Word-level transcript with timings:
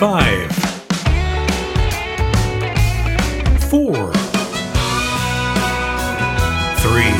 Five, 0.00 0.50
four, 3.68 4.10
three, 6.80 7.12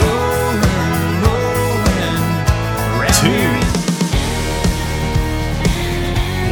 two, 3.20 3.50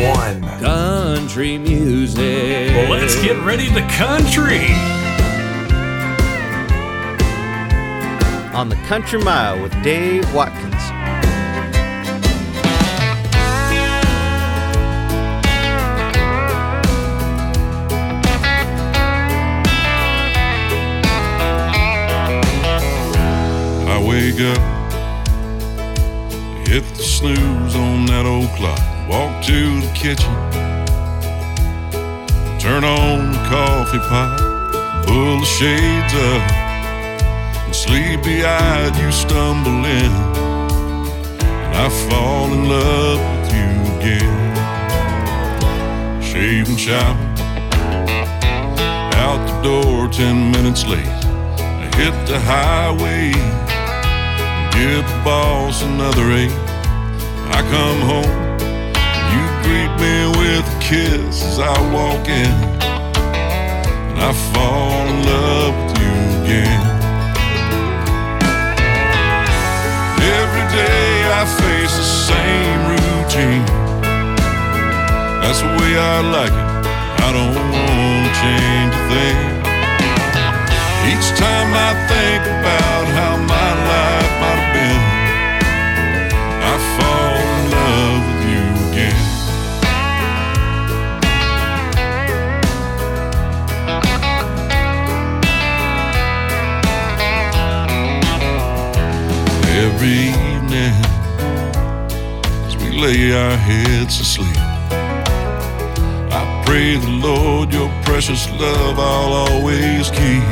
one. 0.04 0.42
Country 0.60 1.56
music. 1.56 2.74
Well, 2.74 2.90
let's 2.90 3.18
get 3.22 3.42
ready 3.42 3.68
to 3.68 3.80
country. 3.88 4.66
on 8.54 8.68
the 8.68 8.76
Country 8.86 9.22
Mile 9.22 9.62
with 9.62 9.72
Dave 9.82 10.34
Watkins. 10.34 10.67
Up, 24.40 24.58
hit 26.66 26.84
the 26.94 27.02
snooze 27.02 27.74
on 27.74 28.06
that 28.06 28.24
old 28.26 28.50
clock, 28.56 28.80
walk 29.08 29.42
to 29.44 29.80
the 29.80 29.90
kitchen, 29.94 30.34
turn 32.58 32.84
on 32.84 33.32
the 33.32 33.38
coffee 33.48 33.98
pot, 33.98 34.38
pull 35.06 35.40
the 35.40 35.46
shades 35.46 36.14
up, 36.14 36.42
and 37.66 37.74
sleepy 37.74 38.44
eyed 38.44 38.96
you 38.96 39.10
stumble 39.10 39.84
in, 39.84 40.12
and 41.64 41.76
I 41.76 41.88
fall 42.08 42.52
in 42.52 42.68
love 42.68 43.20
with 43.40 43.52
you 43.54 43.70
again. 43.98 44.36
Shave 46.22 46.68
and 46.68 46.78
shower, 46.78 47.16
out 49.16 49.40
the 49.48 49.62
door 49.62 50.08
ten 50.08 50.52
minutes 50.52 50.84
late. 50.86 51.06
I 51.06 51.90
hit 51.96 52.14
the 52.26 52.38
highway, 52.38 53.32
give 54.78 55.04
the 55.04 55.20
boss 55.24 55.82
another 55.82 56.26
eight. 56.40 56.54
I 57.50 57.60
come 57.74 58.00
home, 58.12 58.34
you 59.32 59.42
greet 59.64 59.92
me 60.04 60.16
with 60.38 60.64
a 60.74 60.78
kiss 60.78 61.42
as 61.50 61.58
I 61.58 61.76
walk 61.96 62.24
in, 62.28 62.54
and 64.10 64.18
I 64.28 64.32
fall 64.52 65.02
in 65.12 65.18
love 65.34 65.74
with 65.82 65.98
you 66.02 66.14
again. 66.38 66.82
Every 70.38 70.66
day 70.80 71.10
I 71.38 71.42
face 71.62 71.94
the 72.02 72.08
same 72.30 72.80
routine. 72.94 73.66
That's 75.42 75.60
the 75.64 75.70
way 75.78 75.92
I 75.98 76.16
like 76.36 76.54
it. 76.62 76.68
I 77.26 77.28
don't 77.36 77.54
want 77.56 78.22
to 78.26 78.32
change 78.42 78.92
a 78.94 79.04
thing. 79.10 79.38
Each 81.10 81.28
time 81.44 81.70
I 81.88 81.90
think 82.10 82.42
about 82.58 83.04
how 83.18 83.32
my 83.52 83.57
fall 86.98 87.34
in 87.36 87.70
love 87.78 88.22
with 88.28 88.42
you 88.52 88.64
again. 88.90 89.22
Every 99.84 100.16
evening, 100.34 100.96
as 102.66 102.74
we 102.76 102.88
lay 103.00 103.32
our 103.32 103.56
heads 103.56 104.18
to 104.18 104.24
sleep, 104.24 104.62
I 106.30 106.42
pray 106.66 106.96
the 106.96 107.14
Lord 107.28 107.72
your 107.72 107.90
precious 108.04 108.48
love 108.50 108.98
I'll 108.98 109.32
always 109.48 110.10
keep. 110.10 110.44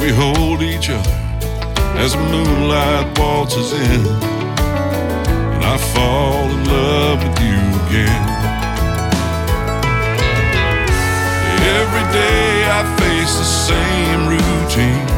We 0.00 0.08
hold 0.12 0.62
each 0.62 0.90
other 0.90 1.18
as 1.98 2.12
the 2.12 2.18
moonlight 2.18 3.18
waltzes 3.18 3.72
in, 3.72 4.02
fall 5.96 6.44
in 6.56 6.62
love 6.76 7.18
with 7.24 7.38
you 7.48 7.60
again. 7.82 8.24
Every 11.80 12.06
day 12.20 12.48
I 12.78 12.80
face 13.00 13.34
the 13.42 13.50
same 13.68 14.20
routine. 14.36 15.08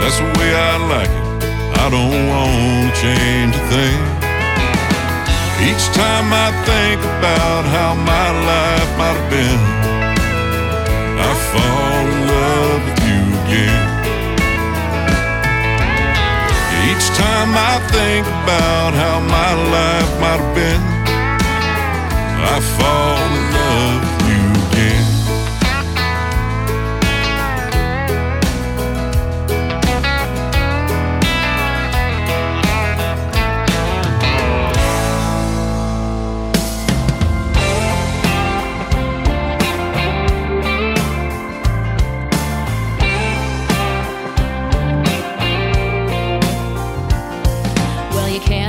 That's 0.00 0.18
the 0.22 0.28
way 0.38 0.50
I 0.70 0.74
like 0.94 1.12
it. 1.20 1.26
I 1.82 1.86
don't 1.94 2.20
want 2.32 2.82
to 2.88 2.92
change 3.04 3.54
a 3.62 3.64
thing. 3.72 4.00
Each 5.68 5.86
time 6.02 6.28
I 6.46 6.48
think 6.68 6.98
about 7.16 7.62
how 7.76 7.90
my 8.12 8.28
life 8.50 8.90
might 9.00 9.16
have 9.20 9.30
been, 9.36 9.62
I 11.28 11.30
fall 11.50 11.81
Each 17.02 17.18
time 17.18 17.50
I 17.56 17.80
think 17.90 18.24
about 18.28 18.94
how 18.94 19.18
my 19.18 19.52
life 19.74 20.12
might 20.20 20.38
have 20.38 20.54
been, 20.54 20.82
I 22.54 22.60
fall 22.78 23.18
in 23.38 23.44
love 23.58 24.11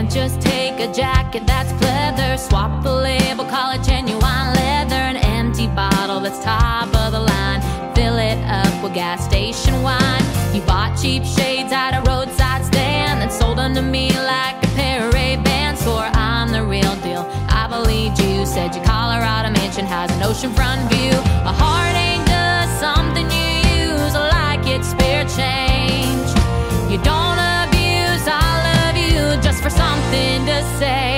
can't 0.03 0.13
just 0.13 0.41
take 0.41 0.79
a 0.79 0.91
jacket 0.91 1.43
that's 1.47 1.71
pleather, 1.73 2.37
swap 2.37 2.85
a 2.85 2.89
label, 2.89 3.45
call 3.45 3.71
it 3.71 3.81
genuine 3.83 4.19
leather, 4.53 4.95
an 4.95 5.15
empty 5.15 5.67
bottle 5.67 6.19
that's 6.19 6.43
top 6.43 6.93
of 6.95 7.11
the 7.13 7.19
line, 7.19 7.61
fill 7.95 8.17
it 8.17 8.37
up 8.45 8.83
with 8.83 8.93
gas 8.93 9.23
station 9.23 9.81
wine. 9.81 10.23
You 10.53 10.61
bought 10.63 10.99
cheap 11.01 11.23
shades 11.23 11.71
at 11.71 11.91
a 11.97 12.01
roadside 12.09 12.65
stand, 12.65 13.21
then 13.21 13.31
sold 13.31 13.57
them 13.57 13.73
to 13.75 13.81
me 13.81 14.09
like 14.09 14.61
a 14.63 14.67
pair 14.75 15.07
of 15.07 15.13
Ray-Ban 15.13 15.77
score. 15.77 16.09
I'm 16.13 16.51
the 16.51 16.63
real 16.63 16.95
deal. 16.97 17.25
I 17.47 17.67
believed 17.69 18.19
you. 18.19 18.45
Said 18.45 18.75
your 18.75 18.83
Colorado 18.83 19.51
mansion 19.51 19.85
has 19.85 20.11
an 20.11 20.19
oceanfront 20.19 20.89
view. 20.91 21.13
A 21.47 21.53
heart 21.53 21.95
for 30.13 30.19
something 30.19 30.45
to 30.45 30.63
say. 30.77 31.12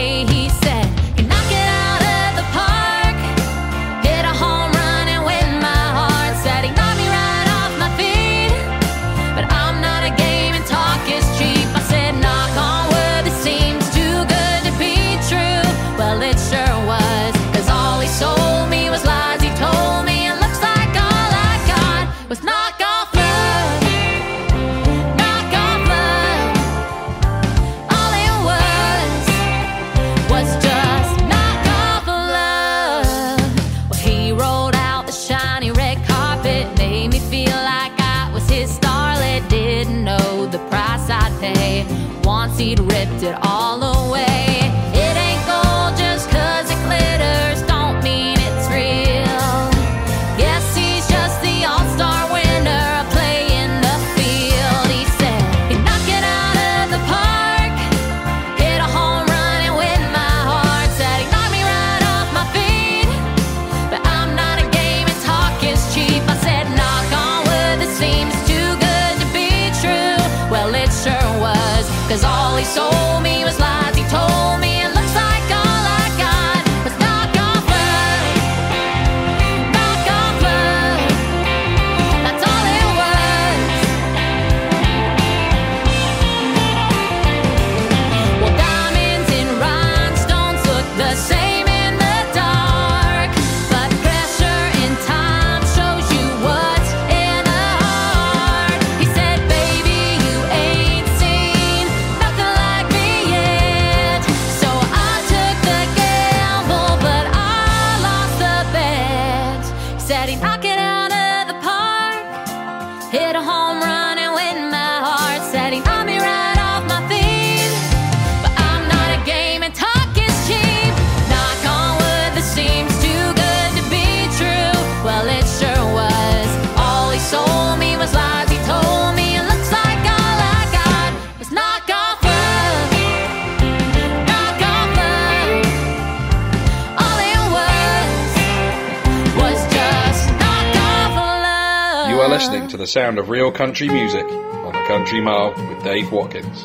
Sound 142.95 143.19
of 143.19 143.27
real 143.27 143.51
country 143.51 143.89
music 143.89 144.23
on 144.23 144.71
the 144.71 144.81
Country 144.87 145.19
Mile 145.19 145.49
with 145.49 145.83
Dave 145.83 146.13
Watkins. 146.13 146.63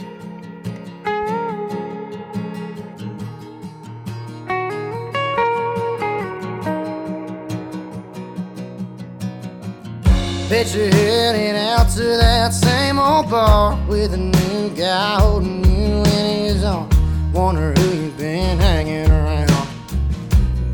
Bet 10.48 10.72
you're 10.72 10.88
heading 10.88 11.56
out 11.56 11.90
to 11.96 12.04
that 12.04 12.54
same 12.54 13.00
old 13.00 13.28
bar 13.28 13.76
with 13.88 14.14
a 14.14 14.16
new 14.16 14.70
guy 14.76 15.18
holding 15.18 15.64
you 15.64 15.96
in 15.96 16.44
his 16.44 16.62
arms. 16.62 16.94
Wonder 17.32 17.72
who 17.72 18.04
you've 18.04 18.16
been 18.16 18.56
hanging 18.56 19.10
around. 19.10 19.50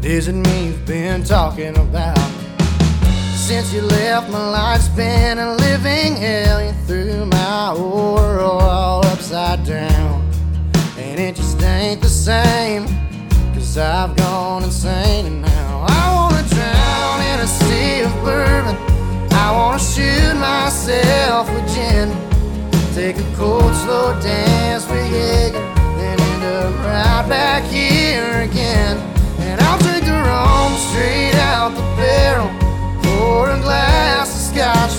Is 0.05 0.29
it 0.29 0.35
me 0.35 0.67
you've 0.67 0.85
been 0.85 1.25
talking 1.25 1.75
about? 1.79 2.26
Since 3.47 3.73
you 3.73 3.83
left, 3.83 4.29
my 4.29 4.51
life's 4.51 4.89
been 4.89 5.39
a 5.39 5.55
living 5.55 6.17
hell. 6.17 6.61
You 6.61 6.73
threw 6.85 7.27
my 7.27 7.73
world 7.75 8.61
all 8.61 9.07
upside 9.07 9.65
down. 9.65 10.29
And 10.99 11.21
it 11.21 11.37
just 11.37 11.63
ain't 11.63 12.03
the 12.03 12.09
same. 12.09 12.87
Cause 13.55 13.79
I've 13.79 14.17
gone 14.17 14.65
insane 14.65 15.27
and 15.27 15.43
now 15.43 15.87
I 15.89 16.13
wanna 16.17 16.43
drown 16.49 17.21
in 17.21 17.39
a 17.39 17.47
sea 17.47 18.01
of 18.01 18.13
bourbon. 18.25 18.77
I 19.31 19.53
wanna 19.53 19.79
shoot 19.79 20.35
myself 20.35 21.49
with 21.49 21.73
gin. 21.73 22.11
Take 22.95 23.17
a 23.17 23.37
cold, 23.37 23.73
slow 23.77 24.21
dance 24.21 24.46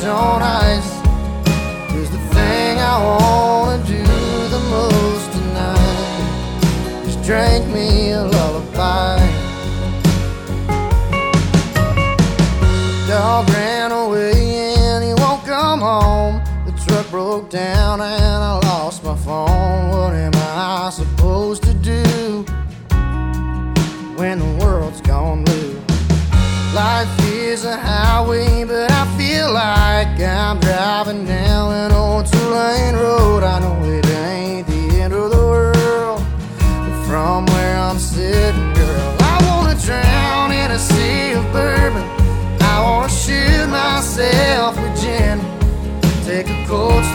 on 0.03 0.41
ice. 0.41 0.91
Cause 1.91 2.09
the 2.11 2.17
thing 2.33 2.77
I 2.79 3.03
wanna 3.03 3.46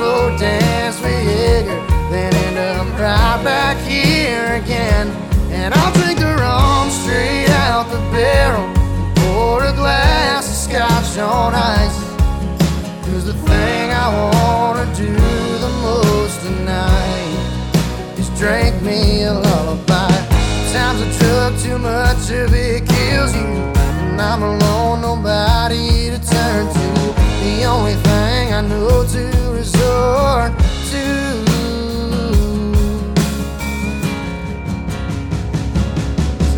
slow 0.03 0.37
dance 0.37 1.01
with 1.01 1.23
Jaeger, 1.31 1.81
then 2.11 2.35
end 2.47 2.59
up 2.59 2.87
right 2.99 3.41
back 3.45 3.77
here 3.87 4.47
again. 4.63 5.07
And 5.59 5.73
I'll 5.75 5.93
drink 6.01 6.19
the 6.19 6.35
rum 6.43 6.91
straight 6.91 7.51
out 7.67 7.87
the 7.97 8.03
barrel. 8.15 8.67
Pour 9.21 9.63
a 9.73 9.75
glass 9.83 10.45
of 10.53 10.59
scotch 10.67 11.13
on 11.19 11.55
ice. 11.55 11.99
Cause 13.07 13.25
the 13.31 13.39
thing 13.51 13.85
I 14.05 14.09
wanna 14.19 14.87
do 15.05 15.15
the 15.67 15.73
most 15.87 16.37
tonight 16.47 17.35
is 18.21 18.29
drink 18.41 18.75
me 18.83 19.23
a 19.31 19.35
lullaby. 19.45 20.15
Times 20.75 21.01
I 21.07 21.09
took 21.23 21.53
too 21.65 21.79
much 21.79 22.25
of 22.41 22.49
it 22.67 22.81
kills 22.95 23.33
you. 23.41 23.51
And 24.09 24.21
I'm 24.21 24.43
alone, 24.43 25.01
nobody 25.09 26.11
to 26.15 26.19
turn 26.35 26.63
to. 26.77 26.89
The 27.45 27.65
only 27.75 27.97
thing 28.07 28.45
I 28.59 28.63
know 28.63 29.07
to 29.15 29.42
to. 30.91 31.05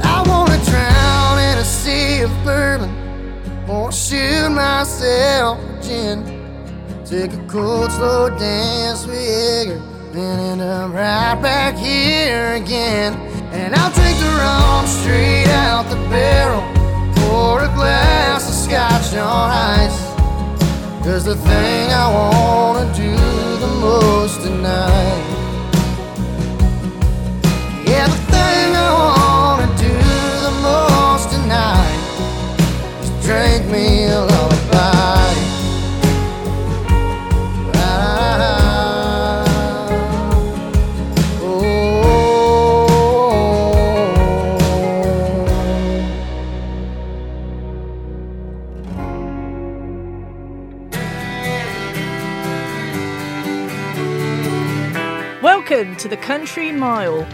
I 0.03 0.23
wanna 0.27 0.59
drown 0.65 1.39
in 1.39 1.59
a 1.59 1.65
sea 1.65 2.23
of 2.23 2.33
bourbon. 2.45 2.93
Wanna 3.67 3.93
shoot 3.93 4.51
myself 4.51 5.59
gin. 5.83 6.19
Take 7.05 7.33
a 7.33 7.43
cold, 7.47 7.93
slow 7.93 8.31
dance 8.31 9.07
with 9.07 9.21
Jaeger. 9.21 9.81
Then 10.13 10.41
end 10.41 10.61
up 10.61 10.93
right 10.93 11.39
back 11.43 11.77
here 11.77 12.55
again. 12.55 13.13
And 13.53 13.75
I'll 13.75 13.93
take 13.93 14.17
the 14.19 14.31
rum 14.41 14.87
straight 14.87 15.49
out 15.49 15.89
the 15.91 15.97
barrel. 16.09 16.63
Pour 17.17 17.61
a 17.61 17.69
glass 17.75 18.49
of 18.49 18.55
scotch 18.55 19.15
on. 19.17 19.64
Cause 21.05 21.27
the 21.27 21.37
thing 21.37 21.93
I 21.93 22.09
wanna 22.11 22.91
do 22.95 23.15
the 23.61 23.67
most 23.79 24.41
tonight. 24.41 25.34
To 56.05 56.09
the 56.11 56.17
Country 56.19 56.71
Mile 56.71 57.27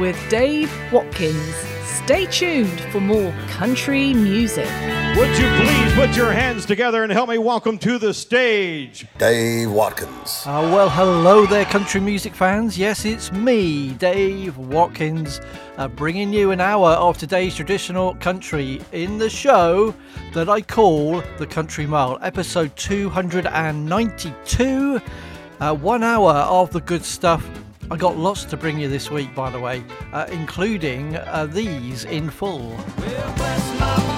with 0.00 0.18
Dave 0.28 0.68
Watkins. 0.92 1.54
Stay 1.84 2.26
tuned 2.26 2.80
for 2.90 3.00
more 3.00 3.32
country 3.50 4.12
music. 4.14 4.68
Would 5.16 5.38
you 5.38 5.48
please 5.54 5.92
put 5.94 6.16
your 6.16 6.32
hands 6.32 6.66
together 6.66 7.04
and 7.04 7.12
help 7.12 7.28
me 7.28 7.38
welcome 7.38 7.78
to 7.78 7.98
the 7.98 8.12
stage 8.12 9.06
Dave 9.18 9.70
Watkins. 9.70 10.42
Uh, 10.44 10.68
well, 10.74 10.90
hello 10.90 11.46
there, 11.46 11.66
country 11.66 12.00
music 12.00 12.34
fans. 12.34 12.76
Yes, 12.76 13.04
it's 13.04 13.30
me, 13.30 13.92
Dave 13.92 14.58
Watkins, 14.58 15.40
uh, 15.76 15.86
bringing 15.86 16.32
you 16.32 16.50
an 16.50 16.60
hour 16.60 16.94
of 16.94 17.16
today's 17.18 17.54
traditional 17.54 18.16
country 18.16 18.80
in 18.90 19.18
the 19.18 19.30
show 19.30 19.94
that 20.34 20.48
I 20.48 20.62
call 20.62 21.22
The 21.38 21.46
Country 21.46 21.86
Mile, 21.86 22.18
episode 22.22 22.74
292. 22.74 25.00
Uh, 25.60 25.76
one 25.76 26.02
hour 26.02 26.32
of 26.32 26.72
the 26.72 26.80
good 26.80 27.04
stuff. 27.04 27.48
I 27.88 27.96
got 27.96 28.16
lots 28.16 28.44
to 28.46 28.56
bring 28.56 28.78
you 28.80 28.88
this 28.88 29.10
week, 29.10 29.32
by 29.34 29.48
the 29.48 29.60
way, 29.60 29.84
uh, 30.12 30.26
including 30.30 31.16
uh, 31.16 31.46
these 31.46 32.04
in 32.04 32.30
full. 32.30 32.76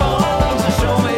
I'll 0.01 1.18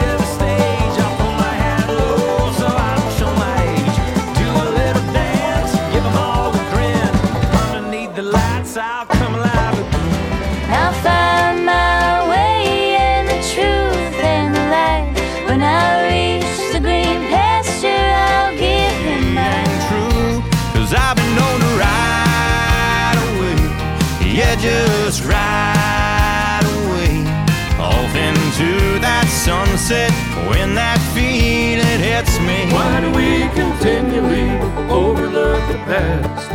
when 29.91 30.77
that 30.77 31.01
feeling 31.15 31.99
hits 31.99 32.39
me. 32.39 32.71
Why 32.71 33.01
do 33.01 33.11
we 33.11 33.51
continually 33.59 34.55
overlook 34.89 35.67
the 35.67 35.79
past? 35.91 36.47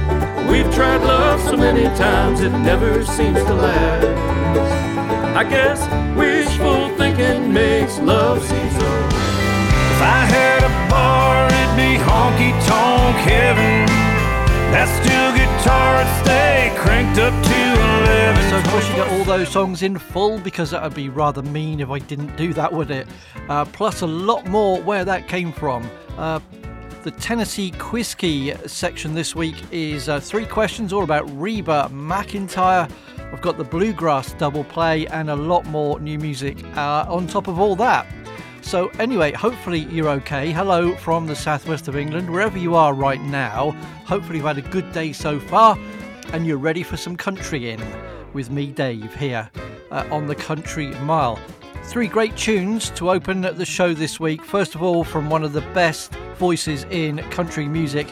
We've 0.50 0.74
tried 0.74 1.02
love 1.04 1.42
so 1.42 1.58
many 1.58 1.84
times 1.98 2.40
it 2.40 2.52
never 2.52 3.04
seems 3.04 3.38
to 3.44 3.54
last. 3.54 4.06
I 5.36 5.44
guess 5.44 5.82
wishful 6.16 6.96
thinking 6.96 7.52
makes 7.52 8.00
love 8.00 8.40
seem 8.42 8.70
so. 8.72 8.88
If 9.92 10.02
I 10.02 10.24
had 10.32 10.64
a 10.64 10.72
bar, 10.90 11.48
it'd 11.48 11.76
be 11.76 12.00
honky 12.08 12.52
tonk 12.66 13.18
heaven. 13.28 14.15
That 14.76 14.90
steel 14.90 15.32
guitar 15.32 16.04
would 16.04 16.26
stay 16.26 16.74
cranked 16.76 17.18
up 17.18 17.32
to 17.32 18.12
11. 18.12 18.50
So, 18.50 18.58
of 18.58 18.64
course, 18.66 18.90
you 18.90 18.96
get 18.96 19.10
all 19.14 19.24
those 19.24 19.48
songs 19.48 19.84
in 19.84 19.98
full 19.98 20.38
because 20.38 20.72
that 20.72 20.84
would 20.84 20.94
be 20.94 21.08
rather 21.08 21.42
mean 21.42 21.80
if 21.80 21.90
I 21.90 22.00
didn't 22.00 22.36
do 22.36 22.52
that, 22.56 22.74
would 22.74 22.92
it? 22.92 23.08
Uh, 23.48 23.64
plus, 23.64 24.02
a 24.02 24.06
lot 24.06 24.46
more 24.48 24.82
where 24.82 25.06
that 25.06 25.30
came 25.30 25.54
from. 25.54 25.90
Uh, 26.18 26.42
the 27.04 27.12
Tennessee 27.12 27.72
Quiz 27.80 28.14
Key 28.14 28.54
section 28.68 29.16
this 29.16 29.34
week 29.34 29.56
is 29.72 30.10
uh, 30.10 30.20
three 30.20 30.46
questions 30.46 30.92
all 30.92 31.04
about 31.04 31.24
Reba 31.40 31.90
McEntire. 31.94 32.92
I've 33.32 33.42
got 33.42 33.58
the 33.58 33.64
Bluegrass 33.64 34.34
double 34.34 34.66
play 34.66 35.08
and 35.08 35.30
a 35.30 35.36
lot 35.38 35.66
more 35.68 36.02
new 36.02 36.20
music 36.20 36.62
uh, 36.76 37.06
on 37.08 37.28
top 37.28 37.48
of 37.48 37.62
all 37.62 37.78
that. 37.78 38.06
So, 38.66 38.88
anyway, 38.98 39.32
hopefully 39.32 39.82
you're 39.92 40.10
okay. 40.10 40.52
Hello 40.52 40.96
from 40.96 41.28
the 41.28 41.36
southwest 41.36 41.88
of 41.88 41.96
England, 41.96 42.28
wherever 42.28 42.58
you 42.58 42.74
are 42.74 42.96
right 42.96 43.22
now. 43.22 43.72
Hopefully, 44.08 44.40
you've 44.40 44.48
had 44.48 44.58
a 44.58 44.64
good 44.64 44.92
day 44.92 45.14
so 45.14 45.40
far 45.40 45.78
and 46.34 46.48
you're 46.48 46.58
ready 46.58 46.82
for 46.82 46.98
some 46.98 47.16
country 47.16 47.70
in 47.70 47.80
with 48.34 48.50
me, 48.50 48.72
Dave, 48.72 49.14
here 49.14 49.52
uh, 49.92 50.08
on 50.10 50.26
the 50.26 50.34
Country 50.34 50.88
Mile. 51.02 51.40
Three 51.84 52.08
great 52.08 52.36
tunes 52.36 52.90
to 52.92 53.12
open 53.12 53.42
the 53.42 53.66
show 53.66 53.94
this 53.94 54.20
week. 54.20 54.44
First 54.44 54.74
of 54.74 54.82
all, 54.82 55.04
from 55.04 55.30
one 55.30 55.44
of 55.44 55.54
the 55.54 55.62
best 55.76 56.16
voices 56.40 56.86
in 56.90 57.20
country 57.30 57.68
music, 57.68 58.12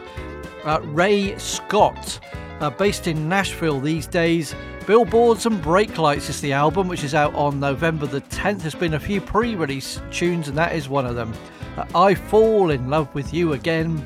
uh, 0.66 0.80
Ray 0.84 1.36
Scott, 1.40 2.20
uh, 2.60 2.70
based 2.70 3.08
in 3.08 3.28
Nashville 3.30 3.80
these 3.80 4.08
days. 4.08 4.56
Billboards 4.86 5.46
and 5.46 5.62
Brake 5.62 5.98
Lights 5.98 6.30
is 6.30 6.42
the 6.42 6.54
album, 6.54 6.88
which 6.88 7.04
is 7.04 7.16
out 7.16 7.34
on 7.36 7.60
November 7.60 8.06
the 8.06 8.22
10th. 8.22 8.62
There's 8.62 8.76
been 8.76 8.96
a 8.96 9.00
few 9.00 9.22
pre 9.22 9.56
release 9.56 10.02
tunes, 10.12 10.48
and 10.48 10.58
that 10.58 10.76
is 10.76 10.90
one 10.90 11.06
of 11.06 11.16
them. 11.16 11.34
Uh, 11.78 11.86
I 11.96 12.16
Fall 12.16 12.70
in 12.70 12.90
Love 12.90 13.14
with 13.16 13.34
You 13.34 13.54
Again. 13.54 14.04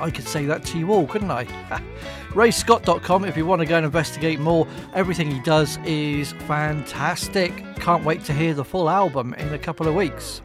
I 0.00 0.10
could 0.10 0.26
say 0.26 0.44
that 0.46 0.64
to 0.66 0.78
you 0.78 0.92
all, 0.92 1.06
couldn't 1.06 1.30
I? 1.30 1.44
RayScott.com 2.30 3.24
if 3.24 3.36
you 3.36 3.46
want 3.46 3.60
to 3.60 3.66
go 3.66 3.76
and 3.76 3.86
investigate 3.86 4.38
more. 4.38 4.68
Everything 4.94 5.30
he 5.30 5.40
does 5.40 5.78
is 5.84 6.32
fantastic. 6.32 7.64
Can't 7.76 8.04
wait 8.04 8.22
to 8.24 8.34
hear 8.34 8.52
the 8.52 8.64
full 8.64 8.90
album 8.90 9.32
in 9.34 9.54
a 9.54 9.58
couple 9.58 9.88
of 9.88 9.94
weeks. 9.94 10.42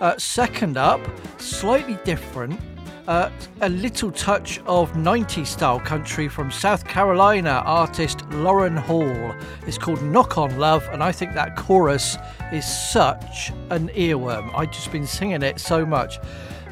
Uh, 0.00 0.16
second 0.16 0.76
up, 0.76 1.00
slightly 1.40 1.98
different, 2.04 2.60
uh, 3.08 3.30
a 3.62 3.68
little 3.70 4.12
touch 4.12 4.60
of 4.66 4.92
90s 4.92 5.46
style 5.46 5.80
country 5.80 6.28
from 6.28 6.50
South 6.50 6.84
Carolina 6.84 7.62
artist 7.64 8.28
Lauren 8.30 8.76
Hall. 8.76 9.34
It's 9.66 9.78
called 9.78 10.02
Knock 10.02 10.36
Off 10.36 10.54
Love, 10.58 10.86
and 10.92 11.02
I 11.02 11.10
think 11.10 11.32
that 11.32 11.56
chorus 11.56 12.18
is 12.52 12.66
such 12.66 13.50
an 13.70 13.88
earworm. 13.88 14.54
I've 14.54 14.70
just 14.70 14.92
been 14.92 15.06
singing 15.06 15.42
it 15.42 15.58
so 15.58 15.86
much. 15.86 16.18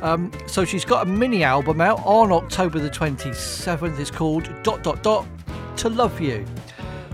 Um, 0.03 0.31
so 0.47 0.67
she's 0.67 0.85
got 0.85 1.07
a 1.07 1.11
mini 1.11 1.43
album 1.43 1.81
out 1.81 2.03
on 2.05 2.31
October 2.31 2.81
the 2.81 2.91
27th. 2.91 3.99
It's 3.99 4.11
called 4.11 4.51
Dot 4.63 4.83
Dot 4.83 5.03
Dot 5.03 5.27
to 5.79 5.89
Love 5.89 6.21
You. 6.21 6.45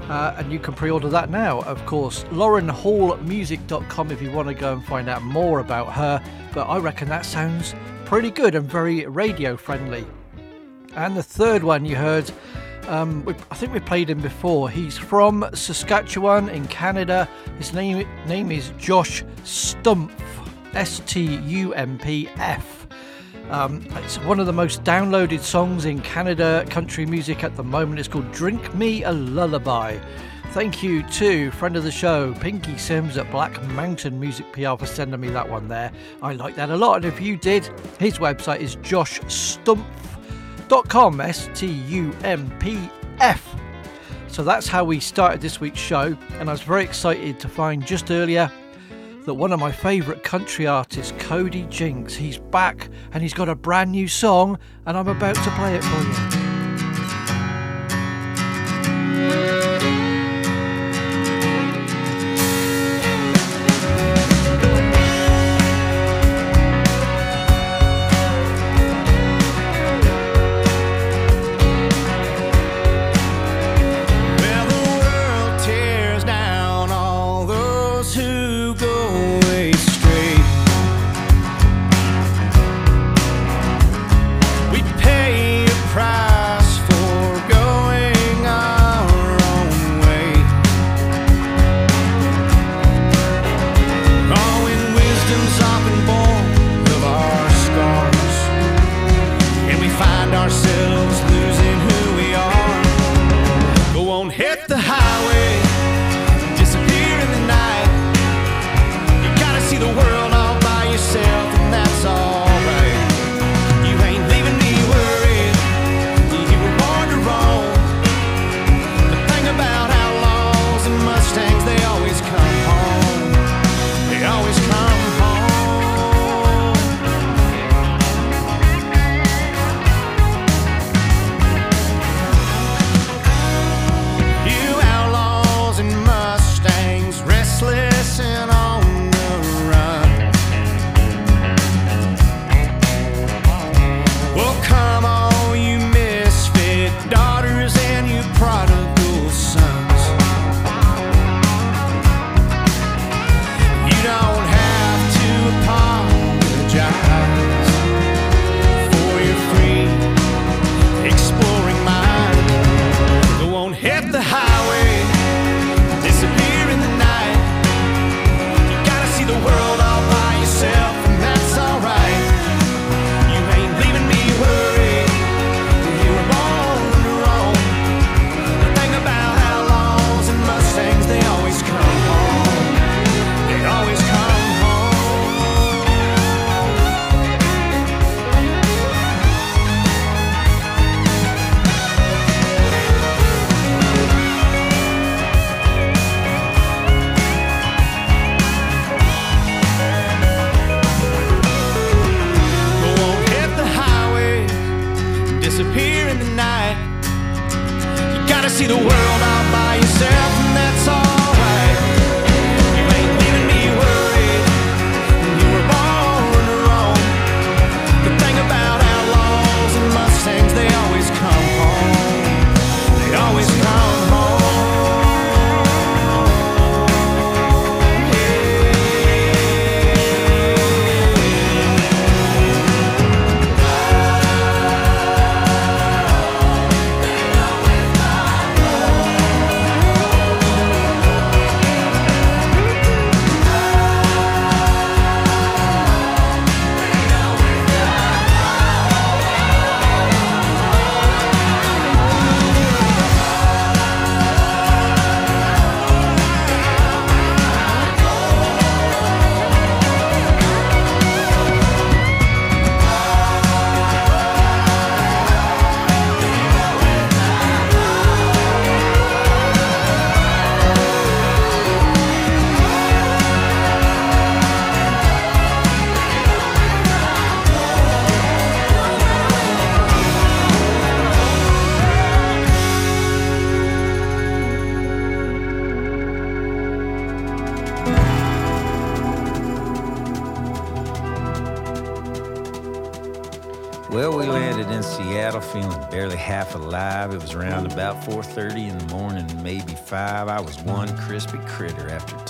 Uh, 0.08 0.34
and 0.36 0.52
you 0.52 0.58
can 0.58 0.74
pre-order 0.74 1.08
that 1.08 1.30
now, 1.30 1.60
of 1.60 1.86
course. 1.86 2.24
LaurenHallMusic.com 2.24 4.10
if 4.10 4.20
you 4.20 4.32
want 4.32 4.48
to 4.48 4.54
go 4.54 4.72
and 4.72 4.84
find 4.84 5.08
out 5.08 5.22
more 5.22 5.60
about 5.60 5.92
her. 5.92 6.20
But 6.52 6.64
I 6.64 6.78
reckon 6.78 7.08
that 7.08 7.24
sounds 7.24 7.76
pretty 8.12 8.30
good 8.30 8.54
and 8.54 8.70
very 8.70 9.06
radio 9.06 9.56
friendly. 9.56 10.04
And 10.96 11.16
the 11.16 11.22
third 11.22 11.64
one 11.64 11.86
you 11.86 11.96
heard, 11.96 12.30
um, 12.86 13.24
we, 13.24 13.34
I 13.50 13.54
think 13.54 13.72
we 13.72 13.80
played 13.80 14.10
him 14.10 14.20
before. 14.20 14.68
He's 14.68 14.98
from 14.98 15.48
Saskatchewan 15.54 16.50
in 16.50 16.68
Canada. 16.68 17.26
His 17.56 17.72
name 17.72 18.06
name 18.26 18.52
is 18.52 18.70
Josh 18.76 19.24
Stumpf, 19.44 20.12
S 20.74 21.00
T 21.06 21.36
U 21.36 21.72
M 21.72 21.98
P 21.98 22.28
F. 22.36 22.86
Um, 23.48 23.82
it's 24.04 24.18
one 24.18 24.38
of 24.40 24.44
the 24.44 24.52
most 24.52 24.84
downloaded 24.84 25.40
songs 25.40 25.86
in 25.86 25.98
Canada 26.02 26.66
country 26.68 27.06
music 27.06 27.42
at 27.42 27.56
the 27.56 27.64
moment. 27.64 27.98
It's 27.98 28.08
called 28.08 28.30
Drink 28.30 28.74
Me 28.74 29.04
a 29.04 29.12
Lullaby. 29.12 29.96
Thank 30.52 30.82
you 30.82 31.02
to 31.02 31.50
friend 31.52 31.76
of 31.76 31.84
the 31.84 31.90
show, 31.90 32.34
Pinky 32.34 32.76
Sims 32.76 33.16
at 33.16 33.30
Black 33.30 33.64
Mountain 33.68 34.20
Music 34.20 34.44
PR 34.52 34.76
for 34.76 34.84
sending 34.84 35.18
me 35.18 35.30
that 35.30 35.48
one 35.48 35.66
there. 35.66 35.90
I 36.20 36.34
like 36.34 36.56
that 36.56 36.68
a 36.68 36.76
lot. 36.76 36.96
And 36.96 37.06
if 37.06 37.22
you 37.22 37.38
did, 37.38 37.64
his 37.98 38.18
website 38.18 38.60
is 38.60 38.76
joshstumpf.com, 38.76 41.20
S 41.22 41.48
T 41.54 41.66
U 41.66 42.14
M 42.22 42.52
P 42.58 42.90
F. 43.18 43.56
So 44.28 44.44
that's 44.44 44.68
how 44.68 44.84
we 44.84 45.00
started 45.00 45.40
this 45.40 45.58
week's 45.58 45.80
show. 45.80 46.14
And 46.38 46.50
I 46.50 46.52
was 46.52 46.60
very 46.60 46.84
excited 46.84 47.40
to 47.40 47.48
find 47.48 47.86
just 47.86 48.10
earlier 48.10 48.52
that 49.24 49.32
one 49.32 49.52
of 49.52 49.60
my 49.60 49.72
favourite 49.72 50.22
country 50.22 50.66
artists, 50.66 51.14
Cody 51.18 51.62
Jinks, 51.70 52.14
he's 52.14 52.36
back 52.36 52.90
and 53.12 53.22
he's 53.22 53.32
got 53.32 53.48
a 53.48 53.54
brand 53.54 53.90
new 53.90 54.06
song, 54.06 54.58
and 54.84 54.98
I'm 54.98 55.08
about 55.08 55.36
to 55.36 55.50
play 55.52 55.76
it 55.76 55.82
for 55.82 56.36
you. 56.36 56.41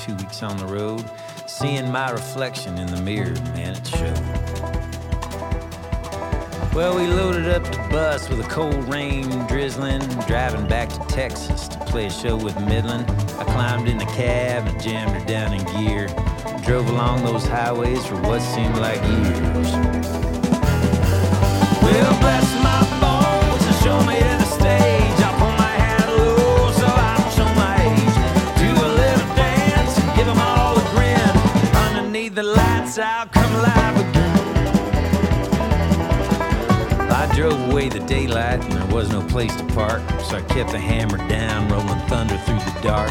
2 0.02 0.16
weeks 0.16 0.42
on 0.42 0.56
the 0.56 0.66
road, 0.66 1.04
seeing 1.46 1.90
my 1.90 2.10
reflection 2.10 2.76
in 2.76 2.86
the 2.88 3.00
mirror, 3.02 3.34
man, 3.54 3.76
it 3.76 3.86
showed. 3.86 4.18
Well, 6.74 6.96
we 6.96 7.06
loaded 7.06 7.48
up 7.48 7.62
the 7.64 7.86
bus 7.90 8.28
with 8.28 8.40
a 8.40 8.48
cold 8.48 8.88
rain 8.88 9.28
drizzling, 9.46 10.00
driving 10.26 10.66
back 10.66 10.88
to 10.88 10.98
Texas 11.06 11.68
to 11.68 11.78
play 11.80 12.06
a 12.06 12.10
show 12.10 12.36
with 12.36 12.58
Midland. 12.60 13.08
I 13.38 13.44
climbed 13.44 13.88
in 13.88 13.98
the 13.98 14.06
cab 14.06 14.66
and 14.66 14.82
jammed 14.82 15.12
her 15.12 15.24
down 15.26 15.52
in 15.52 15.64
gear. 15.76 16.08
Drove 16.64 16.88
along 16.88 17.24
those 17.24 17.46
highways 17.46 18.04
for 18.06 18.16
what 18.22 18.40
seemed 18.40 18.78
like 18.78 19.02
years. 19.02 20.21
Come 32.94 33.24
again. 33.24 34.37
I 37.11 37.33
drove 37.35 37.70
away 37.70 37.88
the 37.88 38.00
daylight 38.00 38.62
and 38.62 38.72
there 38.72 38.94
was 38.94 39.11
no 39.11 39.22
place 39.28 39.57
to 39.57 39.64
park, 39.68 40.02
so 40.20 40.37
I 40.37 40.42
kept 40.42 40.72
the 40.72 40.78
hammer 40.78 41.16
down, 41.26 41.70
rolling 41.70 41.98
thunder 42.07 42.37
through 42.37 42.59
the 42.59 42.81
dark. 42.83 43.11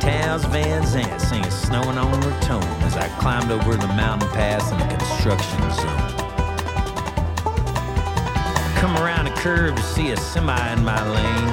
Townes 0.00 0.46
Van 0.46 0.86
Zandt 0.86 1.20
singing 1.20 1.50
Snowing 1.50 1.98
on 1.98 2.18
Raton 2.22 2.62
as 2.84 2.96
I 2.96 3.06
climbed 3.20 3.50
over 3.50 3.76
the 3.76 3.88
mountain 3.88 4.30
pass 4.30 4.72
in 4.72 4.78
the 4.78 4.86
construction 4.96 5.60
zone. 5.72 6.28
Come 8.76 8.96
around 8.96 9.26
a 9.26 9.34
curve 9.36 9.76
to 9.76 9.82
see 9.82 10.10
a 10.12 10.16
semi 10.16 10.72
in 10.72 10.82
my 10.82 11.06
lane. 11.06 11.48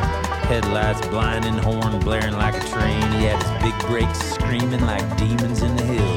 Headlights 0.48 1.06
blinding, 1.08 1.58
horn 1.58 2.00
blaring 2.00 2.38
like 2.38 2.56
a 2.56 2.66
train. 2.70 3.02
He 3.20 3.26
had 3.26 3.44
his 3.44 3.52
big 3.62 3.78
brakes 3.90 4.20
screaming 4.20 4.86
like 4.86 5.18
demons 5.18 5.62
in 5.62 5.76
the 5.76 5.84
hills. 5.84 6.15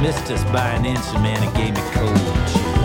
Missed 0.00 0.30
us 0.30 0.44
by 0.52 0.70
an 0.70 0.84
inch, 0.84 0.98
and 1.14 1.22
man, 1.22 1.42
it 1.42 1.54
gave 1.54 1.74
me 1.74 1.80
cold 1.92 2.16
chills. 2.48 2.83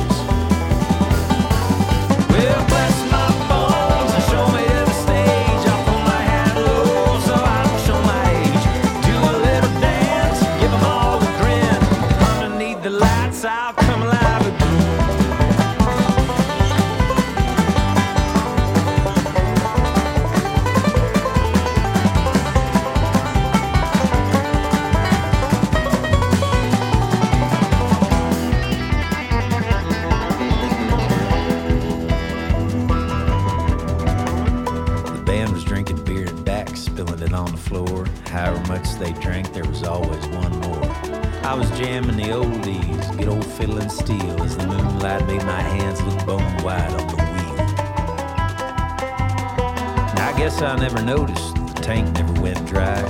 I 50.61 50.75
never 50.75 51.01
noticed 51.01 51.55
the 51.55 51.81
tank 51.81 52.13
never 52.15 52.33
went 52.41 52.65
dry. 52.67 53.01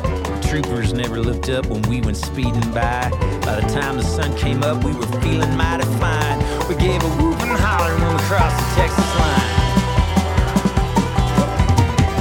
Troopers 0.41 0.93
never 0.93 1.19
looked 1.19 1.49
up 1.49 1.65
when 1.65 1.81
we 1.83 1.99
went 1.99 2.15
speeding 2.15 2.61
by. 2.73 3.09
By 3.41 3.59
the 3.59 3.67
time 3.73 3.97
the 3.97 4.03
sun 4.03 4.37
came 4.37 4.61
up, 4.61 4.83
we 4.83 4.93
were 4.93 5.07
feeling 5.19 5.57
mighty 5.57 5.85
fine. 5.97 6.37
We 6.67 6.75
gave 6.75 7.01
a 7.01 7.09
whoop 7.17 7.41
and 7.41 7.51
holler 7.59 7.95
when 7.95 8.13
we 8.15 8.21
crossed 8.23 8.55
the 8.55 8.65
Texas 8.79 9.15
line. 9.15 9.49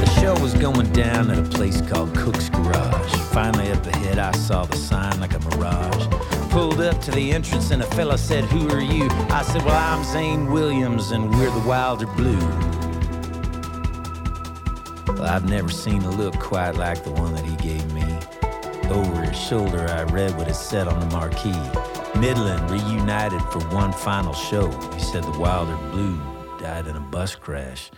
The 0.03 0.11
show 0.21 0.35
was 0.41 0.55
going 0.55 0.91
down 0.95 1.31
at 1.31 1.39
a 1.39 1.43
place 1.43 1.83
called 1.83 2.15
Cook's 2.15 2.49
Garage. 2.49 3.15
Finally, 3.31 3.71
up 3.73 3.87
ahead, 3.87 4.19
I 4.19 4.33
saw 4.33 4.65
the 4.65 4.77
sign 4.79 5.21
like 5.21 5.35
a 5.35 5.41
mirage. 5.41 6.07
Pulled 6.49 6.81
up 6.81 7.03
to 7.03 7.11
the 7.11 7.33
entrance, 7.33 7.71
and 7.71 7.83
a 7.83 7.87
fella 7.87 8.17
said, 8.17 8.45
Who 8.45 8.71
are 8.71 8.81
you? 8.81 9.09
I 9.29 9.43
said, 9.43 9.63
Well, 9.63 9.77
I'm 9.77 10.03
Zane 10.05 10.51
Williams, 10.51 11.11
and 11.11 11.31
we're 11.31 11.51
the 11.51 11.69
Wilder 11.69 12.07
Blue. 12.07 12.68
I've 15.29 15.49
never 15.49 15.69
seen 15.69 16.03
a 16.03 16.11
look 16.11 16.39
quite 16.39 16.77
like 16.77 17.05
the 17.05 17.13
one 17.13 17.35
that 17.35 17.45
he 17.45 17.55
gave 17.57 17.93
me. 17.93 18.03
Over 18.91 19.23
his 19.23 19.39
shoulder, 19.39 19.87
I 19.91 20.05
read 20.05 20.37
what 20.37 20.49
it 20.49 20.55
said 20.55 20.89
on 20.89 20.99
the 21.01 21.07
marquee 21.15 21.53
Midland 22.19 22.69
reunited 22.69 23.41
for 23.43 23.61
one 23.69 23.93
final 23.93 24.33
show. 24.33 24.69
He 24.93 25.01
said 25.01 25.23
the 25.23 25.39
Wilder 25.39 25.77
Blue 25.93 26.19
died 26.59 26.89
in 26.89 26.97
a 26.97 27.01
bus 27.01 27.37
crash. 27.37 27.93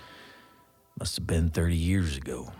Must 0.98 1.16
have 1.16 1.26
been 1.26 1.48
30 1.48 1.74
years 1.74 2.18
ago. 2.18 2.52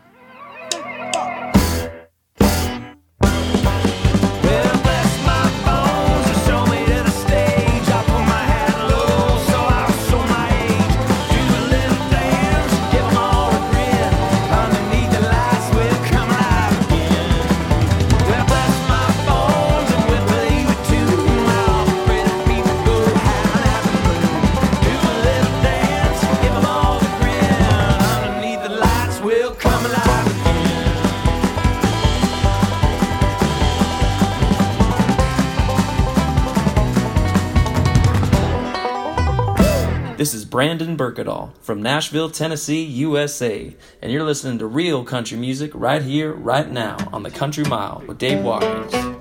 Brandon 40.51 40.97
Burkadall 40.97 41.53
from 41.61 41.81
Nashville, 41.81 42.29
Tennessee, 42.29 42.83
USA, 42.83 43.73
and 44.03 44.11
you're 44.11 44.25
listening 44.25 44.59
to 44.59 44.67
real 44.67 45.05
country 45.05 45.39
music 45.39 45.71
right 45.75 46.03
here, 46.03 46.33
right 46.33 46.69
now 46.69 46.97
on 47.13 47.23
the 47.23 47.31
Country 47.31 47.63
Mile 47.63 48.03
with 48.09 48.19
Dave 48.19 48.43
Watkins. 48.43 49.20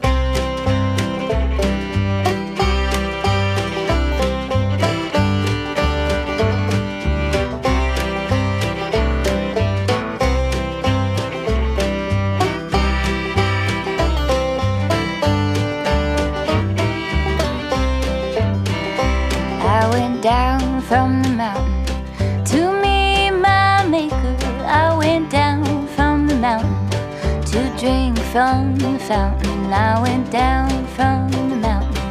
Fountain. 29.09 29.73
I 29.73 29.99
went 30.03 30.29
down 30.29 30.69
from 30.95 31.31
the 31.31 31.57
mountain 31.67 32.09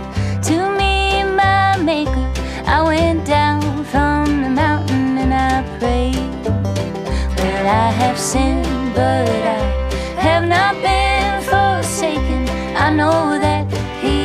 to 0.49 0.57
meet 0.81 1.23
my 1.43 1.77
maker. 1.91 2.27
I 2.67 2.83
went 2.83 3.25
down 3.25 3.63
from 3.85 4.25
the 4.43 4.51
mountain 4.63 5.17
and 5.23 5.33
I 5.33 5.57
prayed. 5.79 6.45
Well, 7.37 7.67
I 7.85 7.91
have 8.03 8.19
sinned, 8.19 8.95
but 8.97 9.29
I 9.59 9.61
have 10.27 10.45
not 10.57 10.75
been 10.89 11.35
forsaken. 11.53 12.43
I 12.87 12.89
know 12.99 13.39
that 13.47 13.65
He 14.03 14.17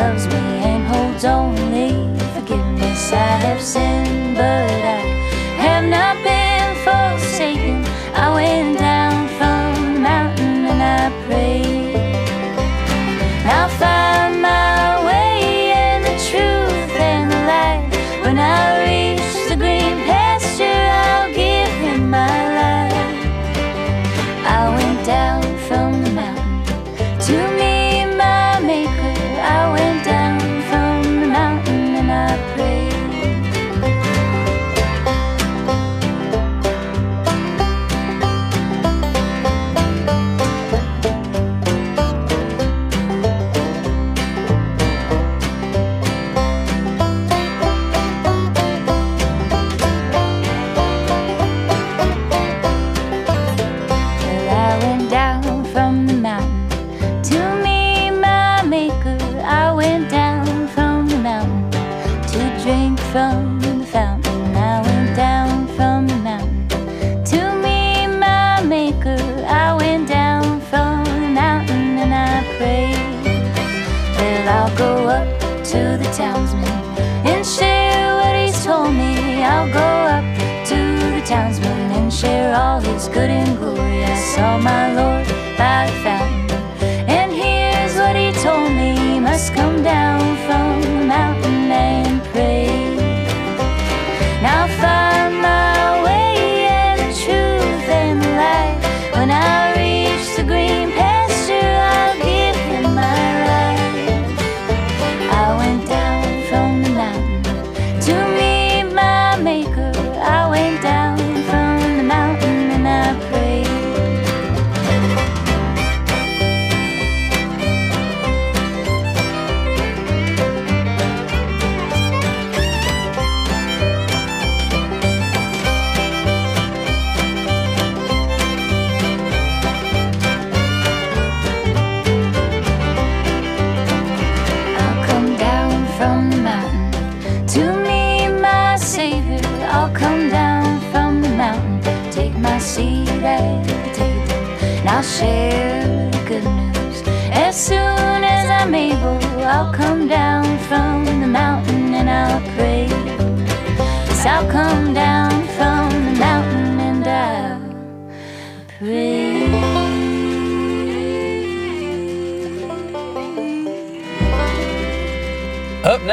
loves 0.00 0.26
me 0.26 0.44
and 0.70 0.82
holds 0.92 1.24
only 1.24 1.90
forgiveness. 2.34 3.10
I 3.10 3.32
have 3.46 3.62
sinned, 3.62 4.36
but 4.36 4.70
I 4.96 5.00
have 5.66 5.86
not 5.96 6.14
been 6.28 6.70
forsaken. 6.86 7.76
I 8.24 8.26
went 8.34 8.78
down 8.78 8.87